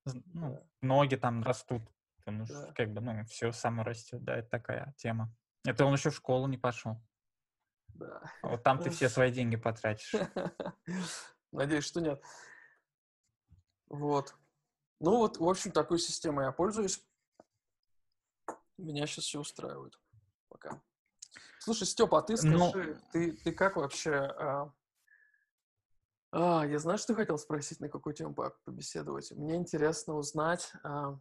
[0.05, 0.63] ну, да.
[0.83, 1.83] ноги там растут,
[2.19, 2.47] потому да.
[2.47, 5.33] что, как бы, ну, все само растет, да, это такая тема.
[5.65, 7.01] Это он еще в школу не пошел.
[7.89, 8.21] Да.
[8.43, 10.13] А вот там ты все свои деньги потратишь.
[11.53, 12.21] Надеюсь, что нет.
[13.89, 14.35] Вот.
[14.99, 17.06] Ну вот, в общем, такой системой я пользуюсь.
[18.79, 19.99] Меня сейчас все устраивает.
[20.49, 20.83] Пока.
[21.61, 23.11] Слушай, Степа, а ты ну скажи, Но...
[23.13, 24.15] ты, ты как вообще...
[24.15, 24.73] А...
[26.33, 28.35] А, я знаю, что хотел спросить, на какую тему
[28.65, 29.33] побеседовать.
[29.33, 31.19] Мне интересно узнать, а...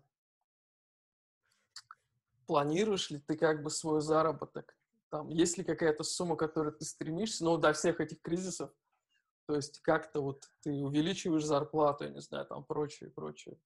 [2.45, 4.77] планируешь ли ты как бы свой заработок?
[5.09, 8.71] Там, есть ли какая-то сумма, к которой ты стремишься, ну, до всех этих кризисов?
[9.47, 13.57] То есть как-то вот ты увеличиваешь зарплату, я не знаю, там прочее, прочее.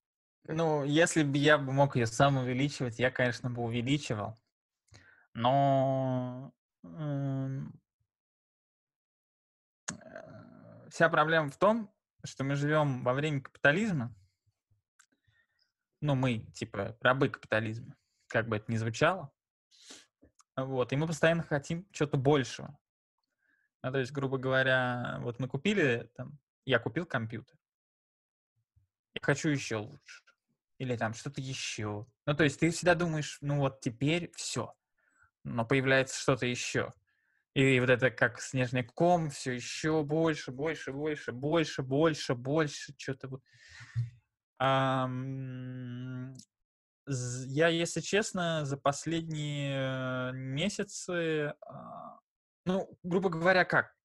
[0.48, 4.36] Ну, если бы я мог ее сам увеличивать, я, конечно, бы увеличивал.
[5.34, 7.62] Но э,
[10.90, 14.14] вся проблема в том, что мы живем во время капитализма.
[16.02, 17.96] Ну, мы, типа, рабы капитализма,
[18.28, 19.32] как бы это ни звучало.
[20.56, 22.78] Вот, и мы постоянно хотим чего-то большего.
[23.84, 27.58] Ну, то есть, грубо говоря, вот мы купили, там, я купил компьютер.
[29.14, 30.29] Я хочу еще лучше
[30.80, 32.08] или там что-то еще.
[32.26, 34.74] Ну, то есть ты всегда думаешь, ну вот теперь все,
[35.44, 36.94] но появляется что-то еще.
[37.54, 43.28] И вот это как снежный ком, все еще больше, больше, больше, больше, больше, больше, что-то
[43.28, 43.44] вот.
[47.48, 52.20] Я, если честно, за последние месяцы, а,
[52.66, 53.96] ну, грубо говоря, как?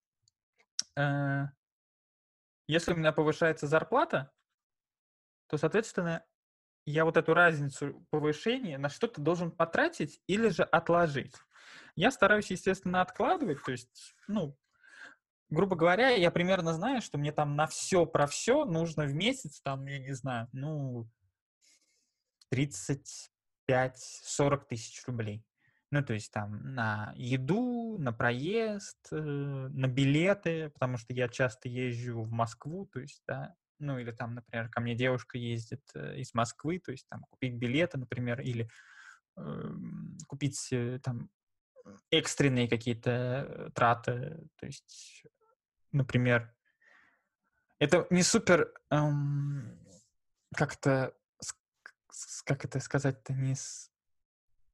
[0.96, 1.48] Э,
[2.66, 4.32] если у меня повышается зарплата,
[5.48, 6.24] то, соответственно,
[6.86, 11.34] я вот эту разницу повышения на что-то должен потратить или же отложить.
[11.96, 14.56] Я стараюсь, естественно, откладывать, то есть, ну,
[15.48, 19.60] грубо говоря, я примерно знаю, что мне там на все про все нужно в месяц,
[19.60, 21.08] там, я не знаю, ну,
[22.52, 23.30] 35-40
[24.68, 25.44] тысяч рублей.
[25.90, 31.68] Ну, то есть там на еду, на проезд, э, на билеты, потому что я часто
[31.68, 36.18] езжу в Москву, то есть, да, ну, или там, например, ко мне девушка ездит э,
[36.18, 38.68] из Москвы, то есть там купить билеты, например, или
[39.36, 39.70] э,
[40.26, 41.30] купить там
[42.10, 45.24] экстренные какие-то э, траты, то есть,
[45.92, 46.54] например,
[47.78, 49.78] это не супер эм,
[50.54, 51.14] как-то
[52.44, 53.54] как это сказать-то не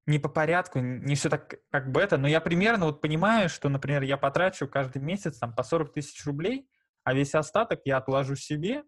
[0.06, 3.68] не по порядку, не все так, как бы это, но я примерно вот понимаю, что,
[3.68, 6.69] например, я потрачу каждый месяц там по 40 тысяч рублей,
[7.04, 8.84] а весь остаток я отложу себе,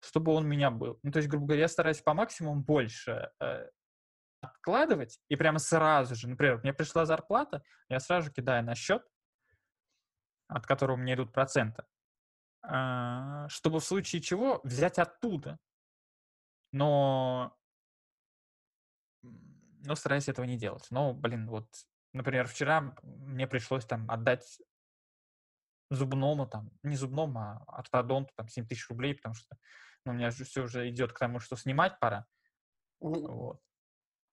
[0.00, 0.98] чтобы он у меня был.
[1.02, 3.68] Ну, то есть, грубо говоря, я стараюсь по максимуму больше э,
[4.40, 9.02] откладывать и прямо сразу же, например, мне пришла зарплата, я сразу кидаю на счет,
[10.48, 11.84] от которого мне идут проценты,
[12.68, 15.58] э, чтобы в случае чего взять оттуда.
[16.72, 17.56] Но
[19.86, 20.86] но стараюсь этого не делать.
[20.90, 21.68] Но, блин, вот,
[22.12, 24.60] например, вчера мне пришлось там отдать
[25.94, 29.56] зубному, там, не зубному, а ортодонту, там, 7 тысяч рублей, потому что
[30.04, 32.26] ну, у меня же все уже идет к тому, что снимать пора.
[33.00, 33.60] Вот.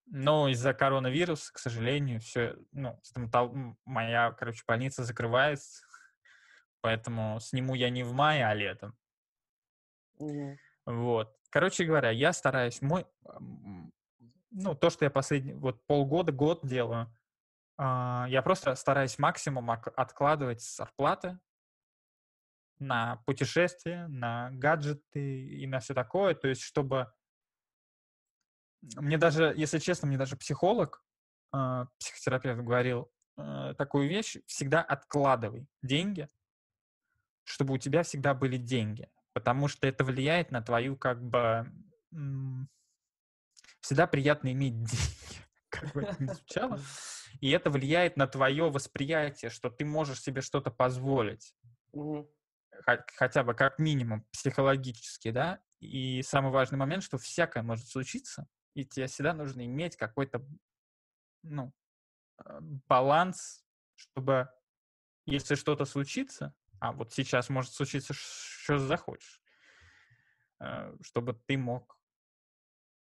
[0.08, 3.78] Но из-за коронавируса, к сожалению, все, ну, стоматол...
[3.86, 5.86] моя, короче, больница закрывается,
[6.82, 8.97] поэтому сниму я не в мае, а летом.
[10.19, 10.58] Мгм.
[10.86, 11.38] Вот.
[11.50, 13.06] Короче говоря, я стараюсь, мой,
[14.52, 17.13] ну, то, что я последний, вот полгода, год делаю,
[17.78, 21.39] а, я просто стараюсь максимум откладывать с зарплаты
[22.82, 27.08] на путешествия, на гаджеты и на все такое, то есть чтобы
[28.82, 31.04] мне даже, если честно, мне даже психолог,
[31.52, 36.28] а, психотерапевт говорил э, такую вещь, всегда откладывай деньги,
[37.44, 41.72] чтобы у тебя всегда были деньги, потому что это влияет на твою как бы
[43.82, 46.80] всегда приятно иметь деньги, как бы это ни звучало.
[47.39, 51.54] И это влияет на твое восприятие, что ты можешь себе что-то позволить.
[51.94, 52.28] Мгм.
[52.86, 55.62] Хо- Хотя бы как минимум психологически, да?
[55.80, 60.46] И самый важный момент, что всякое может случиться, и тебе всегда нужно иметь какой-то,
[61.44, 61.74] ну,
[62.46, 63.63] э, баланс,
[63.96, 64.50] чтобы
[65.26, 69.41] если что-то случится, а вот сейчас может случиться, что захочешь,
[70.60, 71.98] э, чтобы ты мог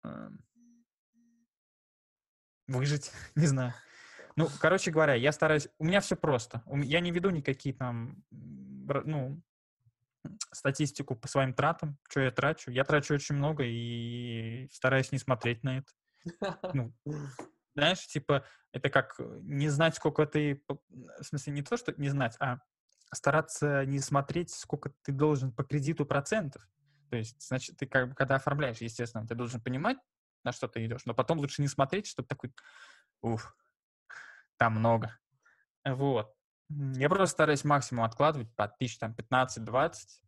[0.04, 0.44] эм,
[2.66, 3.74] выжить, не знаю.
[4.36, 5.68] Ну, короче говоря, я стараюсь...
[5.78, 6.62] У меня все просто.
[6.84, 9.42] Я не веду никакие там, ну,
[10.52, 12.70] статистику по своим тратам, что я трачу.
[12.70, 15.92] Я трачу очень много и стараюсь не смотреть на это.
[16.74, 16.92] Ну,
[17.74, 20.62] знаешь, типа, это как э, не знать, сколько ты...
[20.88, 22.58] В смысле, не то, что не знать, а
[23.14, 26.62] стараться не смотреть, сколько ты должен по кредиту процентов.
[27.10, 29.96] То есть, значит, ты как бы, когда оформляешь, естественно, ты должен понимать,
[30.44, 32.52] на что ты идешь, но потом лучше не смотреть, чтобы такой,
[33.22, 33.56] уф,
[34.56, 35.18] там много.
[35.84, 36.34] Вот.
[36.70, 40.22] Я просто стараюсь максимум откладывать по тысяч, там, 15-20.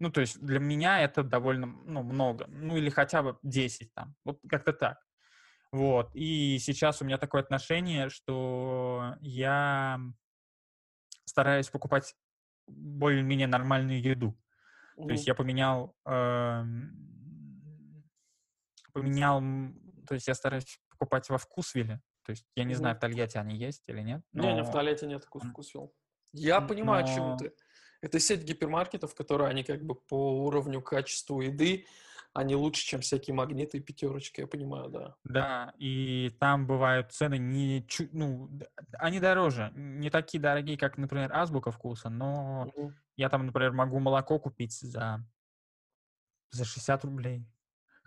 [0.00, 2.46] Ну, то есть для меня это довольно, ну, много.
[2.48, 4.14] Ну, или хотя бы 10 там.
[4.24, 4.98] Вот как-то так.
[5.72, 6.10] Вот.
[6.14, 10.00] И сейчас у меня такое отношение, что я
[11.26, 12.14] стараюсь покупать
[12.66, 14.38] более-менее нормальную еду.
[14.96, 16.90] То есть я поменял, эм,
[18.92, 19.40] поменял,
[20.06, 22.00] то есть я стараюсь покупать во вкусвилле.
[22.28, 24.72] То есть я не знаю, в Тольятти они есть или нет, Не, не, в но,
[24.72, 25.94] туалете нет вкус вкусвилл.
[26.34, 27.54] Я понимаю, о чем но ты.
[28.02, 31.86] Это сеть гипермаркетов, которые они как бы по уровню качества еды,
[32.34, 35.16] они лучше, чем всякие магниты и пятерочки, я понимаю, да.
[35.24, 38.50] да, и там бывают цены не чуть, ну,
[38.98, 42.94] они дороже, не такие дорогие, как, например, Азбука вкуса, но Мгм.
[43.16, 45.24] я там, например, могу молоко купить за,
[46.50, 47.46] за 60 рублей.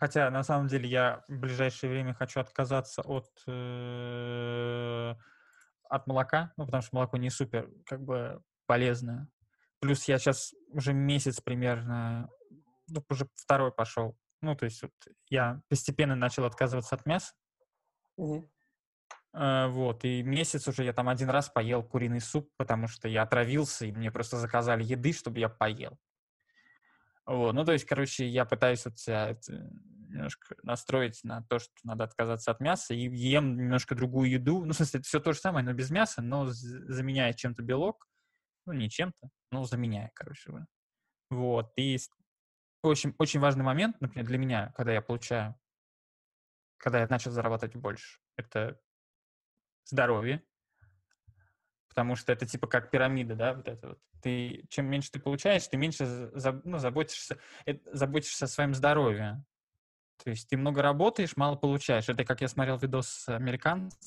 [0.01, 5.13] Хотя, на самом деле, я в ближайшее время хочу отказаться от, э,
[5.87, 9.27] от молока, ну, потому что молоко не супер, как бы, полезное.
[9.79, 12.31] Плюс я сейчас уже месяц примерно,
[12.87, 14.17] ну, уже второй пошел.
[14.41, 14.91] Ну, то есть вот
[15.29, 17.35] я постепенно начал отказываться от мяса.
[19.33, 23.21] Э, Вот, и месяц уже я там один раз поел куриный суп, потому что я
[23.21, 25.99] отравился, и мне просто заказали еды, чтобы я поел.
[27.25, 29.53] Вот, ну, то есть, короче, я пытаюсь вот себя это
[30.09, 34.65] немножко настроить на то, что надо отказаться от мяса, и ем немножко другую еду.
[34.65, 38.07] Ну, в смысле, это все то же самое, но без мяса, но заменяя чем-то белок.
[38.65, 40.51] Ну, не чем-то, но заменяя, короче.
[41.29, 41.97] Вот, и,
[42.83, 45.55] общем, очень важный момент, например, для меня, когда я получаю
[46.81, 48.19] когда я начал зарабатывать больше.
[48.35, 48.79] Это
[49.85, 50.43] здоровье,
[51.91, 53.99] потому что это типа как пирамида, да, вот это вот.
[54.21, 56.31] Ты, чем меньше ты получаешь, ты меньше
[56.63, 59.43] ну, заботишься, это, заботишься о своем здоровье.
[60.23, 62.07] То есть ты много работаешь, мало получаешь.
[62.07, 63.97] Это как я смотрел видос американца,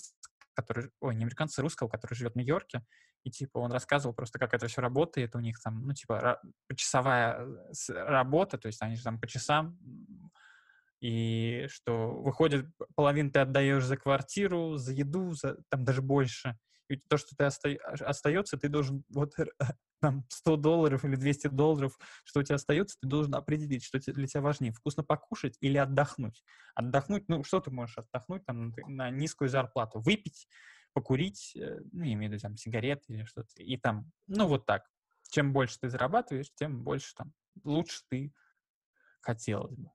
[0.55, 2.87] который, ой, не американца, русского, который живет в Нью-Йорке,
[3.23, 5.35] и типа он рассказывал просто, как это все работает.
[5.35, 9.79] У них там, ну, типа, почасовая э, работа, то есть они же там по часам
[11.05, 16.57] и что выходит, половину ты отдаешь за квартиру, за еду, за, там даже больше.
[17.09, 17.75] То, что ты оста...
[18.01, 19.33] остается, ты должен вот
[20.01, 24.27] там 100 долларов или 200 долларов, что у тебя остается, ты должен определить, что для
[24.27, 26.45] тебя важнее, вкусно покушать или отдохнуть.
[26.75, 30.01] Отдохнуть, ну, что ты можешь отдохнуть там на низкую зарплату?
[30.01, 30.47] Выпить,
[30.93, 33.63] покурить, э, ну, я имею в виду там сигареты или что-то.
[33.63, 34.85] И там, ну, вот так.
[35.31, 37.33] Чем больше ты зарабатываешь, тем больше там,
[37.65, 38.33] лучше ты
[39.21, 39.91] хотелось бы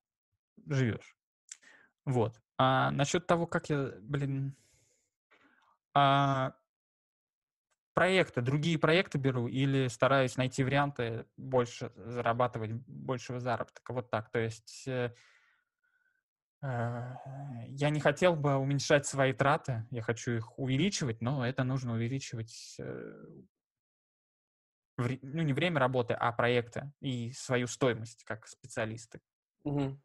[0.68, 1.16] живешь.
[2.06, 2.42] Вот.
[2.58, 4.56] А насчет того, как я, блин,
[5.94, 6.54] а,
[8.00, 13.92] проекты, другие проекты беру или стараюсь найти варианты больше зарабатывать, большего заработка.
[13.92, 14.32] Вот так.
[14.32, 15.14] То есть э,
[16.62, 17.16] э,
[17.68, 22.78] я не хотел бы уменьшать свои траты, я хочу их увеличивать, но это нужно увеличивать
[22.80, 23.26] э,
[24.96, 29.20] ну, не время работы, а проекты и свою стоимость как специалисты.
[29.66, 30.02] Угу.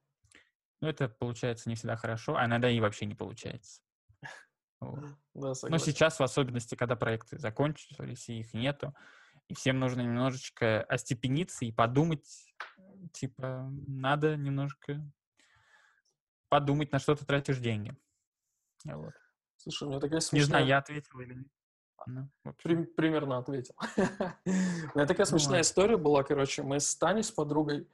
[0.81, 3.84] Но это получается не всегда хорошо, а иногда и вообще не получается.
[4.91, 5.05] Вот.
[5.35, 8.95] Да, Но сейчас, в особенности, когда проекты закончились, и их нету,
[9.49, 12.27] и всем нужно немножечко остепениться и подумать,
[13.13, 15.01] типа, надо немножко
[16.49, 17.97] подумать, на что ты тратишь деньги.
[18.85, 19.13] Вот.
[19.57, 20.41] Слушай, у меня такая смешная...
[20.41, 21.49] Не знаю, я ответил или нет.
[22.07, 22.29] Ну,
[22.63, 23.75] При, примерно ответил.
[23.97, 27.89] У меня такая смешная история была, короче, мы с Таней, с подругой,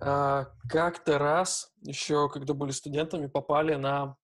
[0.00, 4.16] а, как-то раз, еще когда были студентами, попали на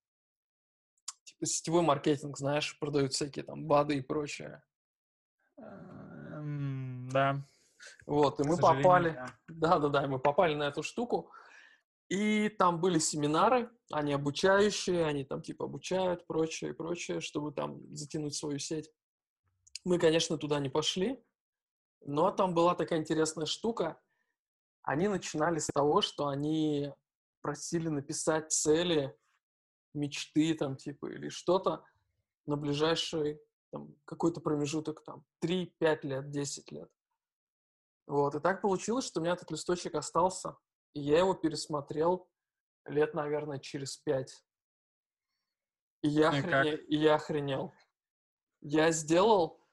[1.46, 4.62] сетевой маркетинг, знаешь, продают всякие там БАДы и прочее.
[5.58, 7.44] Эм, да.
[8.06, 11.32] Вот, и мы попали, да-да-да, мы попали на эту штуку,
[12.08, 18.36] и там были семинары, они обучающие, они там типа обучают, прочее, прочее, чтобы там затянуть
[18.36, 18.90] свою сеть.
[19.84, 21.20] Мы, конечно, туда не пошли,
[22.04, 24.00] но там была такая интересная штука–
[24.82, 26.92] они начинали с того, что они
[27.40, 29.16] просили написать цели,
[29.94, 31.84] мечты там типа или что-то
[32.46, 33.40] на ближайший
[33.70, 36.90] там, какой-то промежуток там 3-5 лет, 10 лет.
[38.06, 40.56] Вот, и так получилось, что у меня этот листочек остался,
[40.92, 42.28] и я его пересмотрел
[42.84, 44.44] лет, наверное, через пять.
[46.02, 46.76] И я, и, охрене...
[46.76, 47.72] и я охренел.
[48.60, 49.64] Я сделал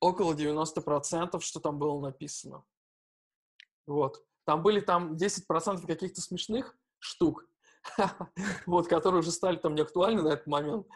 [0.00, 2.64] около 90%, что там было написано.
[3.86, 4.24] Вот.
[4.44, 7.48] Там были там 10% каких-то смешных штук,
[8.66, 10.86] вот, которые уже стали там неактуальны на этот момент.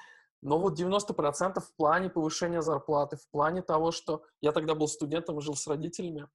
[0.40, 5.38] Но вот 90% в плане повышения зарплаты, в плане того, что я тогда был студентом
[5.38, 6.28] и жил с родителями,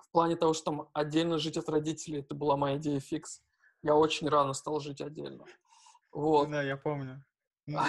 [0.00, 3.42] в плане того, что там отдельно жить от родителей, это была моя идея фикс.
[3.82, 5.44] Я очень рано стал жить отдельно.
[6.10, 6.50] Вот.
[6.50, 7.24] Да, я помню.
[7.66, 7.80] Ну,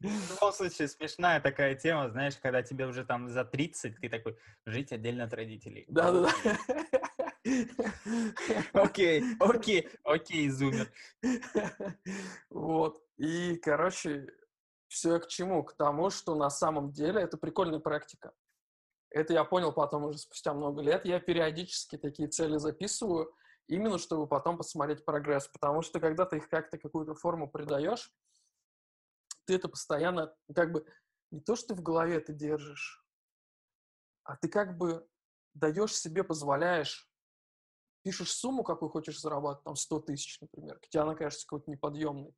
[0.00, 4.38] в любом случае, смешная такая тема, знаешь, когда тебе уже там за 30, ты такой,
[4.66, 5.86] жить отдельно от родителей.
[5.88, 6.32] Да-да-да.
[8.72, 10.92] Окей, окей, окей, зумер.
[12.50, 13.02] Вот.
[13.16, 14.26] И, короче,
[14.88, 15.64] все к чему?
[15.64, 18.32] К тому, что на самом деле это прикольная практика.
[19.10, 21.04] Это я понял потом уже спустя много лет.
[21.04, 23.34] Я периодически такие цели записываю,
[23.68, 25.48] именно чтобы потом посмотреть прогресс.
[25.48, 28.12] Потому что когда ты их как-то какую-то форму придаешь,
[29.46, 30.84] ты это постоянно, как бы,
[31.30, 33.04] не то, что ты в голове это держишь,
[34.24, 35.06] а ты как бы
[35.54, 37.08] даешь себе, позволяешь
[38.06, 42.32] пишешь сумму, какую хочешь зарабатывать, там 100 тысяч, например, тебе она кажется какой-то неподъемной.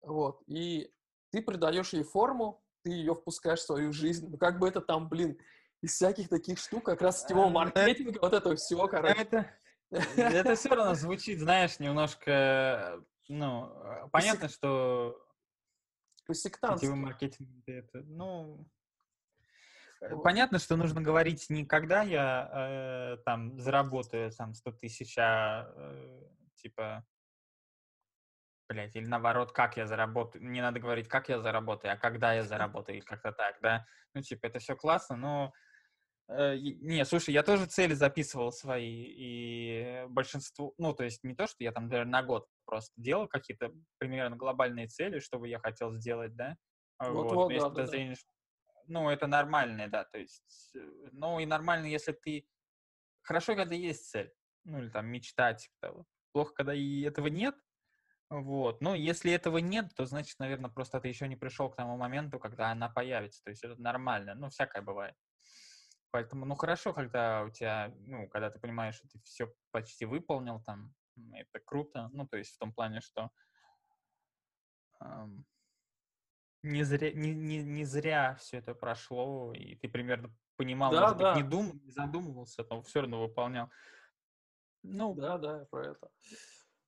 [0.00, 0.42] Вот.
[0.46, 0.90] И
[1.30, 4.30] ты придаешь ей форму, ты ее впускаешь в свою жизнь.
[4.30, 5.38] Ну, как бы это там, блин,
[5.82, 9.20] из всяких таких штук, как раз сетевого э, маркетинга, вот этого всего, короче.
[9.20, 9.50] Это,
[10.16, 13.70] это все равно звучит, знаешь, немножко, ну,
[14.12, 15.22] понятно, что
[16.32, 18.75] сетевой маркетинг это, ну, Э,
[20.22, 26.22] понятно, что нужно говорить не когда я э, там заработаю там 100 тысяч, а э,
[26.56, 27.04] типа,
[28.68, 30.44] блядь, или наоборот, как я заработаю.
[30.44, 33.86] Не надо говорить, как я заработаю, а когда я заработаю, как-то так, да.
[34.14, 35.52] Ну, типа, это все классно, но...
[36.28, 41.46] Э, не, слушай, я тоже цели записывал свои, и большинство, ну, то есть не то,
[41.46, 45.60] что я там, даже на год просто делал какие-то примерно глобальные цели, что бы я
[45.60, 46.56] хотел сделать, да.
[46.98, 48.14] Вот, вот, вот да, да, да
[48.88, 52.48] ну, это нормально, да, то есть, э, ну, и нормально, если ты...
[53.22, 54.32] Хорошо, когда есть цель,
[54.64, 56.06] ну, или там мечта, типа того.
[56.32, 57.56] Плохо, когда и этого нет,
[58.28, 58.80] Вот.
[58.80, 62.38] Ну, если этого нет, то значит, наверное, просто ты еще не пришел к тому моменту,
[62.38, 63.42] когда она появится.
[63.44, 64.34] То есть это нормально.
[64.34, 65.14] Ну, всякое бывает.
[66.10, 70.60] Поэтому, ну, хорошо, когда у тебя, ну, когда ты понимаешь, что ты все почти выполнил
[70.62, 70.94] там,
[71.34, 72.08] это круто.
[72.12, 73.30] Ну, то есть в том плане, что
[75.00, 75.46] эм,
[76.66, 81.16] не зря, не, не, не зря все это прошло, и ты примерно понимал, Да, может
[81.16, 81.34] быть, да.
[81.36, 83.70] не думал, не задумывался, но все равно выполнял.
[84.82, 86.10] Ну, Да, да, про это.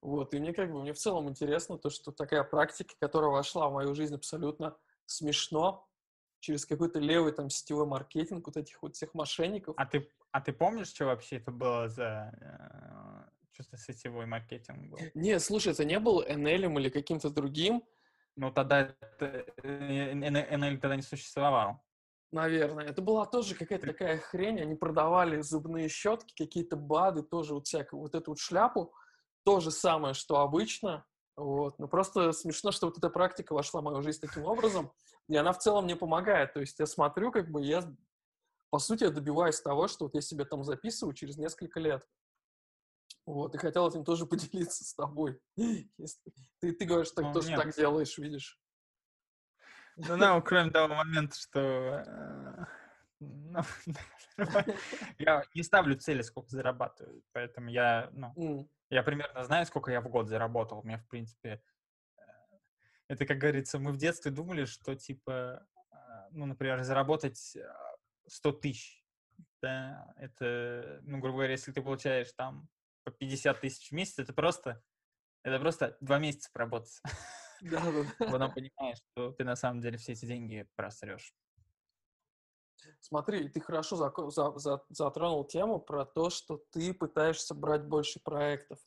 [0.01, 3.69] Вот, и мне как бы, мне в целом интересно то, что такая практика, которая вошла
[3.69, 5.87] в мою жизнь абсолютно смешно,
[6.39, 9.75] через какой-то левый там сетевой маркетинг вот этих вот всех мошенников.
[9.77, 14.97] а ты, а ты помнишь, что вообще это было за э, что-то сетевой маркетинг был?
[15.15, 17.83] Не, слушай, это не был NL или каким-то другим,
[18.39, 21.83] Ну, тогда это, э, NL тогда не существовал.
[22.31, 22.85] наверное.
[22.85, 24.61] Это была тоже какая-то такая хрень.
[24.61, 28.93] Они продавали зубные щетки, какие-то БАДы, тоже вот всякую вот эту вот шляпу.
[29.43, 31.05] То же самое, что обычно.
[31.35, 31.79] Вот.
[31.79, 34.89] Но просто смешно, что вот эта практика вошла в мою жизнь таким образом,
[35.27, 36.53] и она в целом мне помогает.
[36.53, 37.83] То есть я смотрю, как бы я,
[38.69, 42.07] по сути, я добиваюсь того, что вот я себе там записываю через несколько лет.
[43.29, 45.39] Вот, и хотел этим тоже поделиться с тобой.
[45.55, 46.19] Если-
[46.59, 47.61] Ты, ты говоришь, так Ну, тоже нет.
[47.61, 48.59] так делаешь, видишь.
[49.97, 51.59] Ну, да, кроме того момента, что...
[51.59, 52.65] э,
[53.19, 53.59] ну,
[55.19, 60.01] я не ставлю цели, сколько зарабатываю, поэтому я, ну, М, я примерно знаю, сколько я
[60.01, 60.79] в год заработал.
[60.79, 61.61] У меня, в принципе,
[62.17, 62.21] э,
[63.09, 65.95] это, как говорится, мы в детстве думали, что, типа, э,
[66.31, 67.61] ну, например, заработать э,
[68.27, 69.05] 100 тысяч,
[69.61, 72.67] да, это, ну, грубо говоря, если ты получаешь там
[73.03, 74.83] по 50 тысяч в месяц, это просто,
[75.43, 77.01] это просто два месяца поработать.
[77.61, 78.31] Да-да-да.
[78.31, 81.33] Потом понимаешь, что ты на самом деле все эти деньги просрешь.
[83.01, 88.19] Смотри, ты хорошо зако- за- за- затронул тему про то, что ты пытаешься брать больше
[88.21, 88.79] проектов.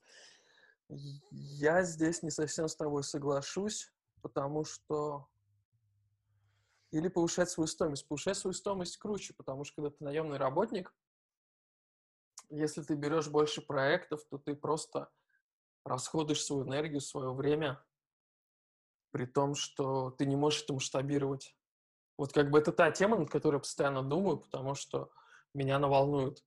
[0.89, 3.93] Я здесь не совсем с тобой соглашусь,
[4.23, 5.29] потому что
[6.91, 8.07] или повышать свою стоимость.
[8.07, 10.95] Повышать свою стоимость круче, потому что когда ты наемный работник,
[12.53, 15.11] если ты берешь больше проектов, то ты просто
[15.84, 17.84] расходуешь свою энергию, свое время,
[19.11, 21.57] при том, что ты не можешь это масштабировать.
[22.16, 25.11] Вот как бы это та тема, над которой я постоянно думаю, потому что
[25.55, 26.44] меня она волнует.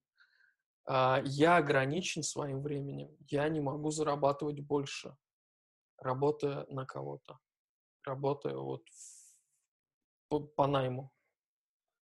[0.86, 3.16] А, Я ограничен своим временем.
[3.28, 5.16] Я не могу зарабатывать больше,
[5.98, 7.38] работая на кого-то,
[8.04, 8.84] работая вот
[10.28, 11.12] по, по найму.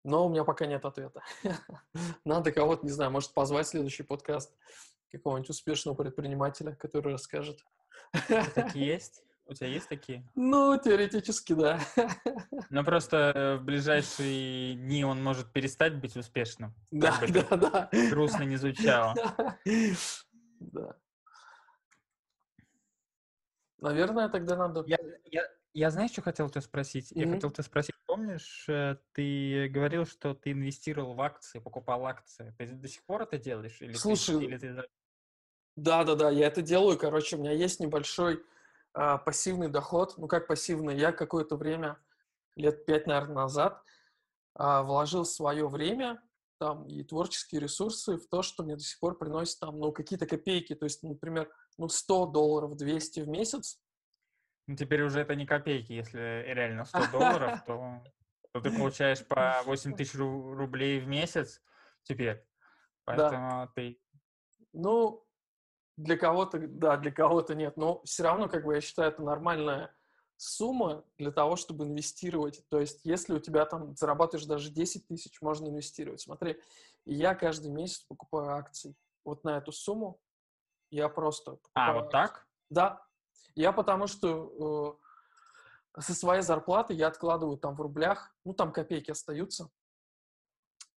[0.07, 1.21] Но у меня пока нет ответа.
[2.23, 4.55] Надо кого-то, не знаю, может позвать следующий подкаст
[5.11, 7.59] какого-нибудь успешного предпринимателя, который расскажет.
[8.55, 9.21] Такие есть?
[9.47, 10.25] У тебя есть такие?
[10.33, 11.81] Ну, теоретически, да.
[12.69, 16.73] Но просто э, в ближайшие дни он может перестать быть успешным.
[16.89, 17.89] Да, да, да.
[18.09, 19.13] Грустно не звучало.
[20.61, 20.95] Да.
[23.79, 24.85] Наверное, тогда надо...
[24.87, 25.43] Я, я,
[25.73, 27.11] я знаешь, что хотел тебя спросить?
[27.11, 27.35] Я Мгм.
[27.35, 32.53] хотел тебя спросить, помнишь, э, ты говорил, что ты инвестировал в акции, покупал акции.
[32.57, 33.79] Ты до сих пор это делаешь?
[33.81, 34.87] Или ты- Слушай, или ты
[35.75, 36.97] Да, да, да, я это делаю.
[36.97, 38.43] Короче, у меня есть небольшой
[38.93, 40.17] а, пассивный доход.
[40.17, 40.97] Ну, как пассивный?
[40.97, 41.99] Я какое-то время,
[42.55, 43.83] лет пять, наверное, назад,
[44.55, 46.19] а, вложил свое время
[46.57, 50.25] там и творческие ресурсы в то, что мне до сих пор приносит там, ну, какие-то
[50.25, 50.73] копейки.
[50.73, 53.79] То есть, например, ну, 100 долларов, 200 в месяц.
[54.67, 58.03] Ну, теперь уже это не копейки, если реально 100 долларов, то,
[58.51, 61.61] то ты получаешь по 8 тысяч ру- рублей в месяц
[62.03, 62.45] теперь.
[63.05, 64.01] Поэтому ты...
[64.73, 65.25] Ну,
[65.95, 67.77] для кого-то, да, для кого-то нет.
[67.77, 69.95] Но все равно, как бы, я считаю, это нормальная
[70.35, 72.63] сумма для того, чтобы инвестировать.
[72.69, 76.21] То есть, если у тебя там зарабатываешь даже 10 тысяч, можно инвестировать.
[76.21, 76.61] Смотри,
[77.05, 78.95] я каждый месяц покупаю акции.
[79.23, 80.19] Вот на эту сумму
[80.91, 82.11] я просто А, вот акции.
[82.11, 82.47] так?
[82.69, 83.06] Да.
[83.57, 84.99] Я потому что
[85.97, 89.71] э, со своей зарплаты я откладываю там в рублях, ну там копейки остаются.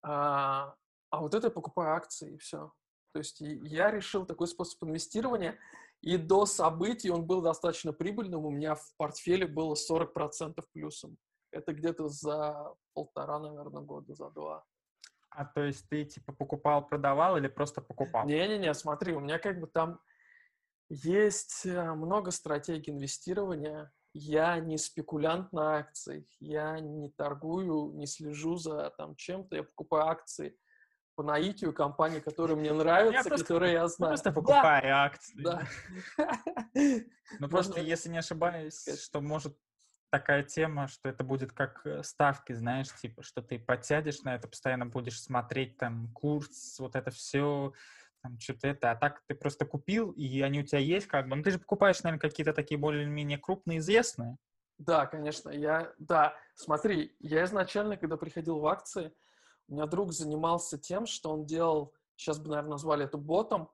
[0.02, 0.74] А,
[1.08, 2.70] а вот это я покупаю акции и все.
[3.12, 5.58] То есть я решил такой способ инвестирования,
[6.02, 8.44] и до событий он был достаточно прибыльным.
[8.44, 11.16] У меня в портфеле было 40% плюсом.
[11.52, 14.66] Это где-то за полтора, наверное, года, за два.
[15.30, 18.26] А то есть ты типа покупал, продавал или просто покупал?
[18.26, 19.98] Не-не-не, смотри, у меня как бы там
[20.90, 23.92] есть э, много стратегий инвестирования.
[24.12, 30.08] Я не спекулянт на акциях, я не торгую, не слежу за там чем-то, я покупаю
[30.08, 30.58] акции
[31.14, 34.10] по наитию компании, которые мне нравятся, просто которые я знаю.
[34.12, 35.42] Просто Да, покупай акции.
[35.42, 35.62] Да.
[37.38, 39.56] Ну просто, если не ошибаюсь, что может
[40.10, 44.48] такая тема, что это будет как э, ставки, знаешь, типа, что ты подсядешь на это,
[44.48, 47.72] постоянно будешь смотреть там курс, вот это все,
[48.22, 51.36] там что-то это, а так ты просто купил, и они у тебя есть как бы.
[51.36, 54.36] Ну, ты же покупаешь, наверное, какие-то такие более-менее крупные, известные.
[54.78, 59.12] Да, конечно, я, да, смотри, я изначально, когда приходил в акции,
[59.68, 63.70] у меня друг занимался тем, что он делал, сейчас бы, наверное, назвали это ботом,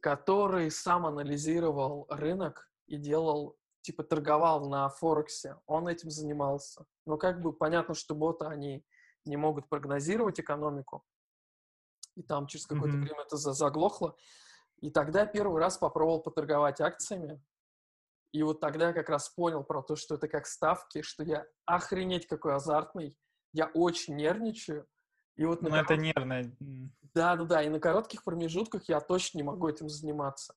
[0.00, 5.56] который сам анализировал рынок и делал, типа, торговал на Форексе.
[5.66, 6.84] Он этим занимался.
[7.06, 8.84] Но как бы понятно, что боты, они
[9.24, 11.04] не могут прогнозировать экономику,
[12.16, 13.02] и там через какое-то mm-hmm.
[13.02, 14.16] время это заглохло.
[14.80, 17.42] И тогда я первый раз попробовал поторговать акциями,
[18.32, 21.46] и вот тогда я как раз понял про то, что это как ставки, что я
[21.66, 23.16] охренеть какой азартный,
[23.52, 24.88] я очень нервничаю.
[25.36, 25.90] И вот на ну, корот...
[25.90, 26.56] это нервно.
[27.14, 30.54] Да-да-да, и на коротких промежутках я точно не могу этим заниматься.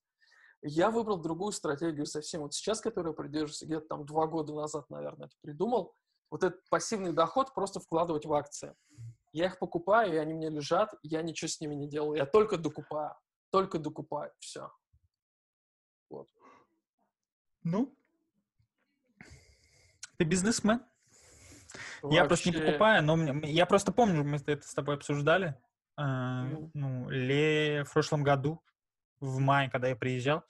[0.64, 2.42] Я выбрал другую стратегию совсем.
[2.42, 5.94] Вот сейчас, которую придерживаюсь, где-то там два года назад, наверное, это придумал.
[6.32, 8.74] Вот этот пассивный доход просто вкладывать в акции.
[9.32, 12.18] Я их покупаю, и они мне лежат, я ничего с ними не делаю.
[12.18, 13.16] Я только докупаю.
[13.52, 14.32] Только докупаю.
[14.40, 14.72] Все.
[16.10, 16.30] Вот.
[17.64, 17.94] Ну,
[20.18, 20.82] ты бизнесмен.
[22.02, 22.16] Вообще...
[22.16, 25.56] Я просто не покупаю, но я просто помню, мы это с тобой обсуждали.
[26.00, 26.72] Mm.
[26.74, 28.64] Ну, ле в прошлом году,
[29.20, 30.44] в мае, когда я приезжал.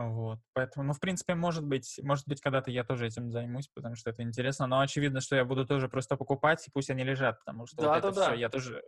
[0.00, 3.96] Вот, поэтому, ну, в принципе, может быть, может быть, когда-то я тоже этим займусь, потому
[3.96, 7.40] что это интересно, но очевидно, что я буду тоже просто покупать, и пусть они лежат,
[7.40, 8.26] потому что да, вот да, это да.
[8.26, 8.84] все, я тоже,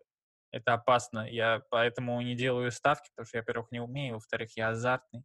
[0.53, 4.69] это опасно, я поэтому не делаю ставки, потому что я, во-первых, не умею, во-вторых, я
[4.69, 5.25] азартный,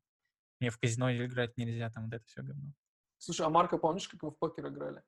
[0.59, 2.71] мне в казино играть нельзя, там вот это все говно.
[3.19, 5.03] Слушай, а Марка, помнишь, как мы в покер играли?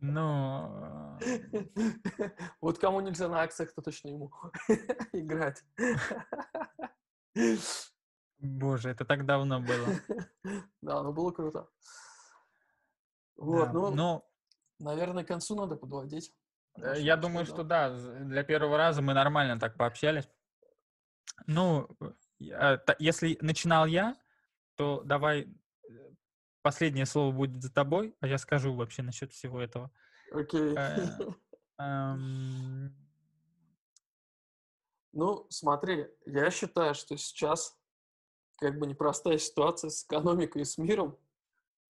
[0.00, 1.18] Ну...
[2.60, 4.32] Вот кому нельзя на акциях, то точно ему
[5.12, 5.62] играть.
[8.38, 9.86] Боже, это так давно было.
[10.82, 11.68] Да, ну было круто.
[13.36, 14.28] Вот, ну, но...
[14.78, 16.32] наверное, к концу надо подводить.
[16.76, 20.28] Э, я думаю, что да, для первого раза мы нормально так пообщались.
[21.46, 21.88] Ну,
[22.40, 24.16] э, если начинал я,
[24.76, 25.46] то давай э,
[26.62, 29.90] последнее слово будет за тобой, а я скажу вообще насчет всего этого.
[30.32, 30.76] Окей.
[31.76, 32.90] Okay.
[35.14, 37.78] Ну, смотри, я считаю, что сейчас
[38.56, 41.16] как бы непростая ситуация с экономикой и с миром.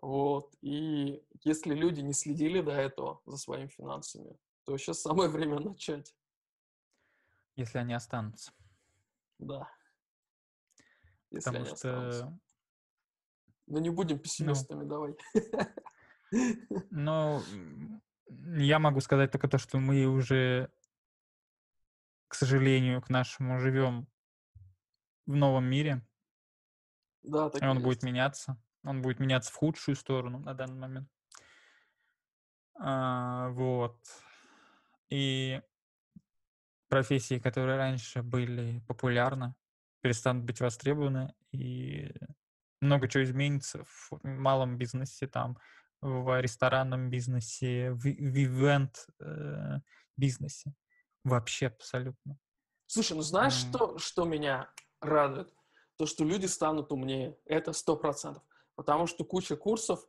[0.02, 0.54] Вот.
[0.60, 6.14] И если люди не следили до этого за своими финансами, то сейчас самое время начать.
[7.56, 8.52] Если они останутся.
[9.38, 9.70] Да.
[11.30, 11.72] Если Потому что...
[11.72, 12.38] Останутся.
[13.66, 15.16] Ну, не будем пессимистами, ну, давай.
[16.90, 17.40] Ну,
[18.58, 20.70] я могу сказать только то, что мы уже,
[22.28, 24.06] к сожалению, к нашему живем
[25.26, 26.06] в новом мире.
[27.22, 28.60] Да, так и он будет меняться.
[28.82, 31.08] Он будет меняться в худшую сторону на данный момент.
[32.78, 33.98] А, вот.
[35.08, 35.62] И
[36.88, 39.54] профессии, которые раньше были популярны,
[40.00, 42.14] перестанут быть востребованы, и
[42.80, 45.58] много чего изменится в малом бизнесе, там,
[46.00, 49.78] в ресторанном бизнесе, в, в ивент э,
[50.16, 50.74] бизнесе.
[51.24, 52.38] Вообще абсолютно.
[52.86, 53.68] Слушай, ну знаешь, mm.
[53.68, 54.70] что, что меня
[55.00, 55.52] радует?
[55.96, 57.36] То, что люди станут умнее.
[57.46, 58.42] Это сто процентов.
[58.74, 60.04] Потому что куча курсов,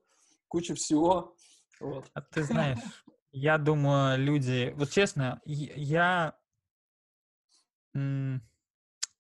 [0.48, 1.36] куча всего.
[1.80, 2.06] Вот.
[2.14, 2.80] А ты знаешь,
[3.32, 4.74] я думаю, люди...
[4.76, 6.38] Вот честно, я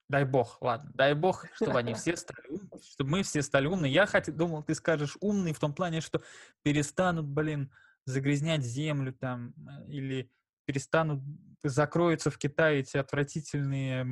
[0.07, 3.87] Дай бог, ладно, дай бог, чтобы они все стали умны, чтобы мы все стали умны.
[3.87, 6.21] Я хотел, думал, ты скажешь умный в том плане, что
[6.61, 7.71] перестанут, блин,
[8.05, 10.31] загрязнять землю там, э, или
[10.65, 11.21] перестанут,
[11.63, 14.03] закроются в Китае эти отвратительные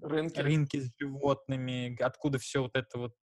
[0.00, 0.38] рынки.
[0.38, 3.14] рынки с животными, откуда все вот это вот.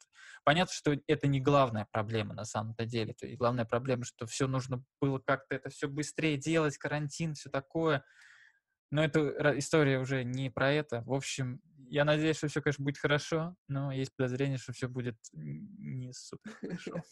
[0.44, 3.14] Понятно, что это не главная проблема на самом-то деле.
[3.14, 7.50] То есть главная проблема, что все нужно было как-то это все быстрее делать, карантин, все
[7.50, 8.04] такое.
[8.90, 11.04] Но эта история уже не про это.
[11.06, 11.60] В общем,
[11.90, 16.52] я надеюсь, что все, конечно, будет хорошо, но есть подозрение, что все будет не супер
[16.62, 17.04] хорошо.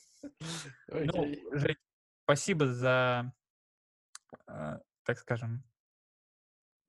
[0.88, 1.76] Ну, Жень,
[2.24, 3.32] спасибо за, а,
[4.46, 5.64] так скажем,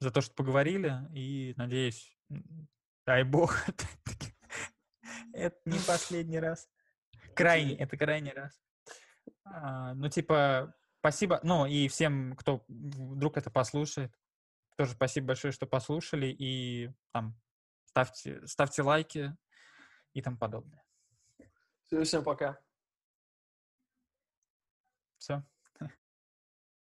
[0.00, 2.16] за то, что поговорили, и надеюсь,
[3.06, 3.54] дай бог,
[5.32, 6.68] это не последний раз.
[7.34, 8.60] Крайний, это крайний раз.
[9.44, 14.18] А, ну, типа, спасибо, ну, и всем, кто вдруг это послушает,
[14.76, 17.40] тоже спасибо большое, что послушали, и там
[17.84, 19.36] ставьте, ставьте лайки
[20.12, 20.84] и тому подобное.
[21.84, 22.60] Всем пока.
[25.18, 25.42] Все.